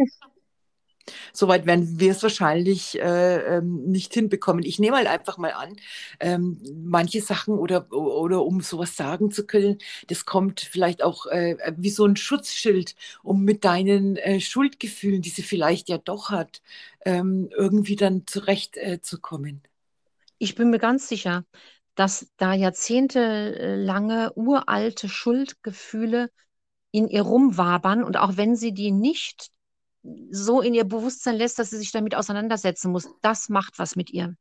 Soweit 1.33 1.67
werden 1.67 2.01
wir 2.01 2.13
es 2.13 2.23
wahrscheinlich 2.23 2.99
äh, 3.01 3.57
ähm, 3.59 3.85
nicht 3.85 4.15
hinbekommen. 4.15 4.65
Ich 4.65 4.79
nehme 4.79 4.97
halt 4.97 5.07
einfach 5.07 5.39
mal 5.39 5.53
an, 5.53 5.77
ähm, 6.21 6.61
manche 6.85 7.21
Sachen 7.21 7.55
oder, 7.59 7.93
oder 7.93 8.45
um 8.45 8.61
sowas 8.61 8.97
sagen 8.97 9.31
zu 9.31 9.47
können, 9.47 9.79
das 10.09 10.25
kommt 10.27 10.61
vielleicht 10.61 11.03
auch 11.03 11.27
äh, 11.27 11.57
wie 11.77 11.91
so 11.91 12.05
ein 12.05 12.17
Schutzschild, 12.17 12.95
um 13.23 13.45
mit 13.45 13.65
deinen 13.65 14.17
äh, 14.17 14.41
Schuldgefühlen, 14.41 15.23
die 15.23 15.31
sie 15.31 15.43
vielleicht 15.43 15.89
ja 15.89 15.99
doch 15.99 16.31
hat, 16.31 16.63
ähm, 17.05 17.49
irgendwie 17.57 17.97
dann 17.97 18.27
zurechtzukommen. 18.27 19.63
Äh, 19.65 19.69
ich 20.39 20.55
bin 20.55 20.71
mir 20.71 20.79
ganz 20.79 21.09
sicher, 21.09 21.45
dass 21.95 22.31
da 22.37 22.53
jahrzehntelange 22.53 24.33
uralte 24.35 25.09
Schuldgefühle 25.09 26.31
in 26.91 27.09
ihr 27.09 27.23
rumwabern 27.23 28.05
und 28.05 28.17
auch 28.17 28.37
wenn 28.37 28.57
sie 28.57 28.73
die 28.73 28.91
nicht 28.93 29.51
so 30.31 30.61
in 30.61 30.75
ihr 30.75 30.85
Bewusstsein 30.85 31.37
lässt, 31.37 31.59
dass 31.59 31.71
sie 31.71 31.79
sich 31.79 31.93
damit 31.93 32.15
auseinandersetzen 32.15 32.91
muss. 32.91 33.09
Das 33.23 33.49
macht 33.49 33.79
was 33.79 33.97
mit 33.97 34.11
ihr. 34.11 34.35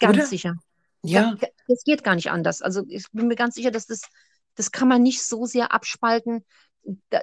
Ganz 0.00 0.16
Oder? 0.16 0.26
sicher. 0.26 0.54
Ja. 1.02 1.36
Das 1.68 1.82
geht 1.84 2.04
gar 2.04 2.14
nicht 2.14 2.30
anders. 2.30 2.62
Also 2.62 2.84
ich 2.88 3.06
bin 3.12 3.28
mir 3.28 3.36
ganz 3.36 3.54
sicher, 3.54 3.70
dass 3.70 3.86
das, 3.86 4.02
das 4.54 4.70
kann 4.70 4.88
man 4.88 5.02
nicht 5.02 5.22
so 5.22 5.46
sehr 5.46 5.72
abspalten. 5.72 6.44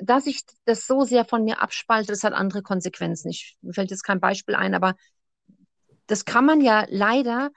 Dass 0.01 0.25
ich 0.25 0.41
das 0.65 0.87
so 0.87 1.03
sehr 1.03 1.25
von 1.25 1.43
mir 1.43 1.61
abspalte, 1.61 2.13
das 2.13 2.23
hat 2.23 2.33
andere 2.33 2.61
Konsequenzen. 2.61 3.29
Ich, 3.29 3.57
mir 3.61 3.73
fällt 3.73 3.91
jetzt 3.91 4.03
kein 4.03 4.21
Beispiel 4.21 4.55
ein, 4.55 4.73
aber 4.73 4.95
das 6.07 6.25
kann 6.25 6.45
man 6.45 6.61
ja 6.61 6.85
leider 6.89 7.51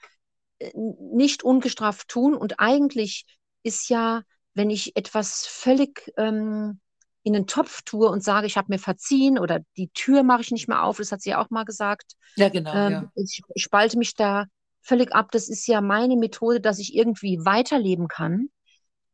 äh, 0.59 0.71
nicht 0.75 1.43
ungestraft 1.45 2.09
tun. 2.09 2.35
Und 2.35 2.59
eigentlich 2.59 3.25
ist 3.62 3.88
ja, 3.88 4.23
wenn 4.55 4.71
ich 4.71 4.97
etwas 4.97 5.47
völlig 5.47 6.12
ähm, 6.17 6.81
in 7.23 7.33
den 7.33 7.47
Topf 7.47 7.83
tue 7.83 8.09
und 8.09 8.25
sage, 8.25 8.47
ich 8.47 8.57
habe 8.57 8.69
mir 8.71 8.79
verziehen 8.79 9.39
oder 9.39 9.61
die 9.77 9.89
Tür 9.89 10.23
mache 10.23 10.43
ich 10.43 10.51
nicht 10.51 10.69
mehr 10.69 10.83
auf, 10.83 10.99
das 10.99 11.13
hat 11.13 11.23
sie 11.23 11.31
ja 11.31 11.43
auch 11.43 11.51
mal 11.51 11.65
gesagt. 11.65 12.15
Ja, 12.37 12.49
genau. 12.49 12.75
Ähm, 12.75 12.93
ja. 12.93 13.13
Ich 13.15 13.43
spalte 13.57 13.99
mich 13.99 14.15
da 14.15 14.47
völlig 14.81 15.13
ab. 15.15 15.31
Das 15.31 15.49
ist 15.49 15.67
ja 15.67 15.81
meine 15.81 16.17
Methode, 16.17 16.61
dass 16.61 16.79
ich 16.79 16.95
irgendwie 16.95 17.39
weiterleben 17.45 18.09
kann. 18.09 18.49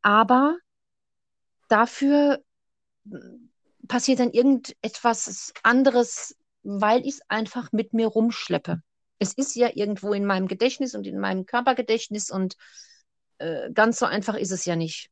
Aber 0.01 0.57
dafür 1.67 2.39
hm, 3.09 3.51
passiert 3.87 4.19
dann 4.19 4.31
irgendetwas 4.31 5.53
anderes, 5.63 6.35
weil 6.63 7.01
ich 7.01 7.15
es 7.15 7.21
einfach 7.27 7.71
mit 7.71 7.93
mir 7.93 8.07
rumschleppe. 8.07 8.81
Es 9.19 9.33
ist 9.33 9.55
ja 9.55 9.69
irgendwo 9.73 10.13
in 10.13 10.25
meinem 10.25 10.47
Gedächtnis 10.47 10.95
und 10.95 11.05
in 11.05 11.19
meinem 11.19 11.45
Körpergedächtnis 11.45 12.31
und 12.31 12.55
äh, 13.37 13.71
ganz 13.73 13.99
so 13.99 14.05
einfach 14.05 14.35
ist 14.35 14.51
es 14.51 14.65
ja 14.65 14.75
nicht. 14.75 15.09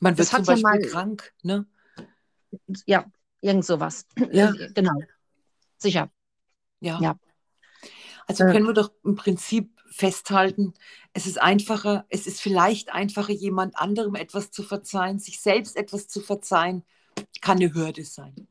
Man 0.00 0.16
wird 0.16 0.32
das 0.32 0.34
zum 0.34 0.44
Beispiel 0.44 0.62
ja 0.62 0.78
mal, 0.78 0.80
krank, 0.80 1.32
ne? 1.42 1.66
Ja, 2.86 3.06
irgend 3.40 3.64
sowas. 3.64 4.06
Ja. 4.32 4.52
Äh, 4.52 4.72
genau. 4.74 4.92
Sicher. 5.76 6.10
Ja. 6.80 6.98
ja. 7.00 7.18
Also 8.26 8.44
können 8.44 8.66
wir 8.66 8.74
doch 8.74 8.92
im 9.04 9.16
Prinzip 9.16 9.78
festhalten, 9.90 10.74
es 11.12 11.26
ist 11.26 11.40
einfacher, 11.40 12.04
es 12.10 12.26
ist 12.26 12.40
vielleicht 12.40 12.92
einfacher, 12.92 13.32
jemand 13.32 13.76
anderem 13.76 14.14
etwas 14.14 14.50
zu 14.50 14.62
verzeihen, 14.62 15.18
sich 15.18 15.40
selbst 15.40 15.76
etwas 15.76 16.08
zu 16.08 16.20
verzeihen, 16.20 16.84
kann 17.40 17.56
eine 17.56 17.72
Hürde 17.72 18.04
sein. 18.04 18.46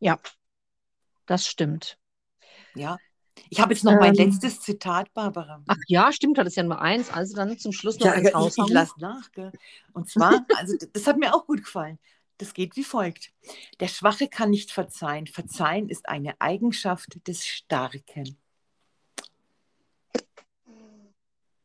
Ja, 0.00 0.18
das 1.26 1.46
stimmt. 1.46 1.98
Ja. 2.74 2.98
Ich 3.50 3.60
habe 3.60 3.72
jetzt 3.72 3.84
noch 3.84 3.92
ähm, 3.92 3.98
mein 4.00 4.14
letztes 4.14 4.60
Zitat, 4.60 5.12
Barbara. 5.14 5.62
Ach 5.66 5.76
ja, 5.86 6.12
stimmt, 6.12 6.38
das 6.38 6.48
ist 6.48 6.56
ja 6.56 6.62
nur 6.62 6.80
eins. 6.80 7.10
Also 7.10 7.34
dann 7.34 7.58
zum 7.58 7.72
Schluss 7.72 7.98
noch 7.98 8.06
ja, 8.06 8.12
eins 8.12 8.34
raus. 8.34 8.54
Ich, 8.58 8.64
ich 8.64 8.70
lasse 8.70 8.94
nach. 8.98 9.32
Gell? 9.32 9.52
Und 9.92 10.08
zwar, 10.08 10.44
also 10.56 10.74
das 10.92 11.06
hat 11.06 11.18
mir 11.18 11.34
auch 11.34 11.46
gut 11.46 11.64
gefallen. 11.64 11.98
Das 12.38 12.54
geht 12.54 12.76
wie 12.76 12.84
folgt. 12.84 13.32
Der 13.80 13.88
Schwache 13.88 14.28
kann 14.28 14.50
nicht 14.50 14.70
verzeihen. 14.70 15.26
Verzeihen 15.26 15.88
ist 15.88 16.08
eine 16.08 16.40
Eigenschaft 16.40 17.26
des 17.26 17.44
Starken. 17.44 18.38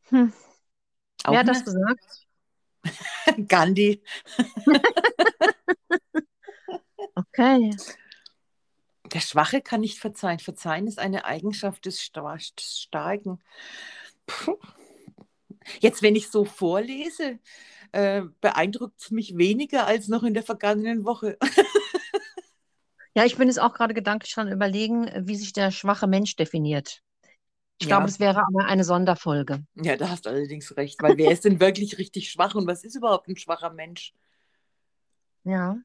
Hm. 0.08 0.32
Wer 1.26 1.38
hat 1.38 1.48
das 1.48 1.64
gesagt? 1.64 2.26
Gandhi. 3.48 4.02
okay. 7.14 7.74
Der 9.12 9.20
Schwache 9.20 9.62
kann 9.62 9.80
nicht 9.80 9.98
verzeihen. 9.98 10.40
Verzeihen 10.40 10.88
ist 10.88 10.98
eine 10.98 11.24
Eigenschaft 11.24 11.86
des 11.86 12.02
Starken. 12.02 13.40
Puh. 14.26 14.58
Jetzt, 15.80 16.02
wenn 16.02 16.16
ich 16.16 16.30
so 16.30 16.44
vorlese, 16.44 17.38
äh, 17.94 18.22
beeindruckt 18.40 19.00
es 19.00 19.10
mich 19.12 19.36
weniger 19.36 19.86
als 19.86 20.08
noch 20.08 20.24
in 20.24 20.34
der 20.34 20.42
vergangenen 20.42 21.04
Woche. 21.04 21.38
ja, 23.14 23.24
ich 23.24 23.36
bin 23.36 23.48
jetzt 23.48 23.60
auch 23.60 23.72
gerade 23.72 23.94
gedanklich 23.94 24.34
dran 24.34 24.50
überlegen, 24.50 25.10
wie 25.26 25.36
sich 25.36 25.52
der 25.52 25.70
schwache 25.70 26.08
Mensch 26.08 26.34
definiert. 26.34 27.02
Ich 27.78 27.86
ja. 27.86 27.96
glaube, 27.96 28.06
das 28.06 28.18
wäre 28.18 28.40
aber 28.40 28.66
eine 28.66 28.82
Sonderfolge. 28.82 29.64
Ja, 29.74 29.96
da 29.96 30.08
hast 30.08 30.26
du 30.26 30.30
allerdings 30.30 30.76
recht, 30.76 31.00
weil 31.02 31.16
wer 31.16 31.30
ist 31.30 31.44
denn 31.44 31.60
wirklich 31.60 31.98
richtig 31.98 32.30
schwach 32.30 32.54
und 32.54 32.66
was 32.66 32.82
ist 32.82 32.96
überhaupt 32.96 33.28
ein 33.28 33.36
schwacher 33.36 33.70
Mensch? 33.70 34.12
Ja. 35.44 35.76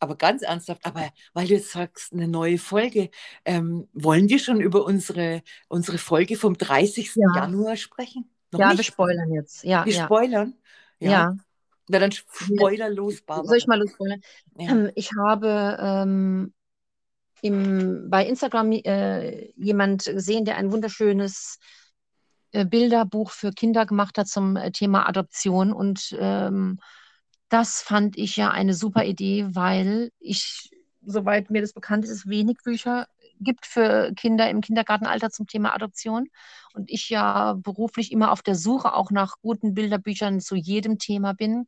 Aber 0.00 0.16
ganz 0.16 0.42
ernsthaft, 0.42 0.84
aber 0.84 1.10
weil 1.32 1.46
du 1.46 1.54
jetzt 1.54 1.70
sagst, 1.70 2.12
eine 2.12 2.28
neue 2.28 2.58
Folge, 2.58 3.10
ähm, 3.44 3.88
wollen 3.92 4.28
wir 4.28 4.38
schon 4.38 4.60
über 4.60 4.84
unsere, 4.84 5.42
unsere 5.68 5.98
Folge 5.98 6.36
vom 6.36 6.58
30. 6.58 7.14
Ja. 7.14 7.36
Januar 7.36 7.76
sprechen? 7.76 8.30
Noch 8.50 8.60
ja, 8.60 8.68
nicht? 8.68 8.78
wir 8.78 8.84
spoilern 8.84 9.32
jetzt. 9.32 9.64
Ja, 9.64 9.84
wir 9.84 9.92
ja. 9.92 10.04
spoilern? 10.04 10.54
Ja. 10.98 11.10
ja. 11.10 11.36
Na 11.88 11.98
dann 11.98 12.12
Spoiler 12.12 12.90
los, 12.90 13.22
Barbara. 13.22 13.46
Soll 13.46 13.58
ich 13.58 13.66
mal 13.66 13.86
spoilern? 13.86 14.20
Ja. 14.58 14.70
Ähm, 14.70 14.90
ich 14.94 15.10
habe 15.12 15.76
ähm, 15.80 16.52
im, 17.42 18.10
bei 18.10 18.26
Instagram 18.26 18.72
äh, 18.72 19.52
jemand 19.56 20.04
gesehen, 20.04 20.44
der 20.44 20.56
ein 20.56 20.72
wunderschönes 20.72 21.58
äh, 22.52 22.64
Bilderbuch 22.64 23.30
für 23.30 23.52
Kinder 23.52 23.86
gemacht 23.86 24.18
hat 24.18 24.28
zum 24.28 24.56
äh, 24.56 24.72
Thema 24.72 25.08
Adoption. 25.08 25.72
Und 25.72 26.16
ähm, 26.18 26.78
das 27.48 27.82
fand 27.82 28.18
ich 28.18 28.36
ja 28.36 28.50
eine 28.50 28.74
super 28.74 29.04
Idee, 29.04 29.46
weil 29.52 30.10
ich, 30.18 30.70
soweit 31.04 31.50
mir 31.50 31.60
das 31.60 31.72
bekannt 31.72 32.04
ist, 32.04 32.28
wenig 32.28 32.58
Bücher 32.64 33.06
gibt 33.40 33.66
für 33.66 34.12
Kinder 34.14 34.48
im 34.50 34.60
Kindergartenalter 34.60 35.30
zum 35.30 35.46
Thema 35.46 35.74
Adoption. 35.74 36.28
Und 36.74 36.90
ich 36.90 37.08
ja 37.10 37.54
beruflich 37.54 38.12
immer 38.12 38.32
auf 38.32 38.42
der 38.42 38.54
Suche 38.54 38.94
auch 38.94 39.10
nach 39.10 39.36
guten 39.40 39.74
Bilderbüchern 39.74 40.40
zu 40.40 40.56
jedem 40.56 40.98
Thema 40.98 41.32
bin 41.34 41.66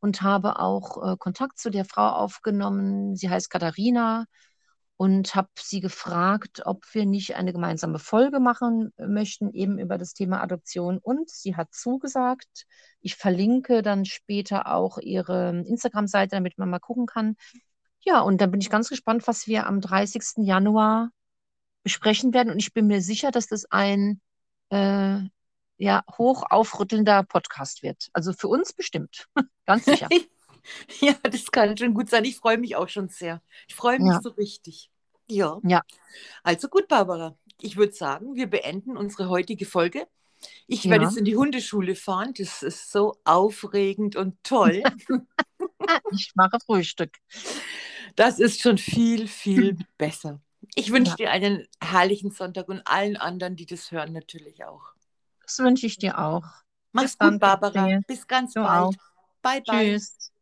und 0.00 0.22
habe 0.22 0.58
auch 0.58 1.12
äh, 1.12 1.16
Kontakt 1.16 1.58
zu 1.58 1.70
der 1.70 1.84
Frau 1.84 2.08
aufgenommen. 2.08 3.16
Sie 3.16 3.30
heißt 3.30 3.50
Katharina 3.50 4.26
und 4.98 5.36
habe 5.36 5.48
sie 5.56 5.80
gefragt, 5.80 6.62
ob 6.64 6.84
wir 6.92 7.06
nicht 7.06 7.36
eine 7.36 7.52
gemeinsame 7.52 8.00
Folge 8.00 8.40
machen 8.40 8.92
möchten, 8.98 9.52
eben 9.52 9.78
über 9.78 9.96
das 9.96 10.12
Thema 10.12 10.42
Adoption. 10.42 10.98
Und 10.98 11.30
sie 11.30 11.54
hat 11.54 11.72
zugesagt. 11.72 12.66
Ich 13.00 13.14
verlinke 13.14 13.82
dann 13.82 14.04
später 14.04 14.66
auch 14.74 14.98
ihre 14.98 15.50
Instagram-Seite, 15.50 16.34
damit 16.34 16.58
man 16.58 16.68
mal 16.68 16.80
gucken 16.80 17.06
kann. 17.06 17.36
Ja, 18.00 18.20
und 18.20 18.40
dann 18.40 18.50
bin 18.50 18.60
ich 18.60 18.70
ganz 18.70 18.88
gespannt, 18.88 19.26
was 19.26 19.46
wir 19.46 19.66
am 19.66 19.80
30. 19.80 20.44
Januar 20.44 21.10
besprechen 21.82 22.32
werden. 22.32 22.52
Und 22.52 22.58
ich 22.58 22.72
bin 22.72 22.86
mir 22.86 23.00
sicher, 23.00 23.30
dass 23.30 23.46
das 23.46 23.64
ein 23.70 24.20
äh, 24.70 25.20
ja, 25.78 26.04
hoch 26.16 26.44
aufrüttelnder 26.48 27.22
Podcast 27.24 27.82
wird. 27.82 28.08
Also 28.12 28.32
für 28.32 28.48
uns 28.48 28.72
bestimmt. 28.72 29.26
ganz 29.66 29.84
sicher. 29.84 30.08
Ja, 31.00 31.14
das 31.22 31.50
kann 31.50 31.78
schon 31.78 31.94
gut 31.94 32.10
sein. 32.10 32.26
Ich 32.26 32.36
freue 32.36 32.58
mich 32.58 32.76
auch 32.76 32.90
schon 32.90 33.08
sehr. 33.08 33.40
Ich 33.68 33.74
freue 33.74 33.98
mich 34.00 34.12
ja. 34.12 34.20
so 34.20 34.28
richtig. 34.30 34.90
Ja. 35.26 35.58
Ja. 35.62 35.82
Also 36.42 36.68
gut, 36.68 36.88
Barbara. 36.88 37.38
Ich 37.62 37.78
würde 37.78 37.94
sagen, 37.94 38.34
wir 38.34 38.48
beenden 38.48 38.98
unsere 38.98 39.30
heutige 39.30 39.64
Folge. 39.64 40.06
Ich 40.66 40.84
ja. 40.84 40.90
werde 40.90 41.06
jetzt 41.06 41.16
in 41.16 41.24
die 41.24 41.36
Hundeschule 41.36 41.94
fahren. 41.94 42.34
Das 42.36 42.62
ist 42.62 42.92
so 42.92 43.16
aufregend 43.24 44.14
und 44.14 44.36
toll. 44.42 44.82
ich 46.12 46.32
mache 46.34 46.58
Frühstück. 46.64 47.16
Das 48.16 48.38
ist 48.38 48.60
schon 48.60 48.78
viel, 48.78 49.28
viel 49.28 49.78
besser. 49.96 50.40
Ich 50.74 50.90
wünsche 50.90 51.12
ja. 51.12 51.16
dir 51.16 51.30
einen 51.30 51.66
herrlichen 51.82 52.30
Sonntag 52.30 52.68
und 52.68 52.82
allen 52.86 53.16
anderen, 53.16 53.56
die 53.56 53.66
das 53.66 53.90
hören, 53.90 54.12
natürlich 54.12 54.64
auch. 54.64 54.92
Das 55.42 55.58
wünsche 55.60 55.86
ich 55.86 55.98
dir 55.98 56.18
auch. 56.18 56.44
Mach's 56.92 57.16
Bis 57.16 57.30
gut, 57.30 57.40
Barbara. 57.40 58.00
Bis 58.06 58.26
ganz 58.26 58.54
du 58.54 58.62
bald. 58.62 58.82
Auch. 58.82 58.92
Bye, 59.42 59.62
bye. 59.66 59.92
Tschüss. 59.94 60.32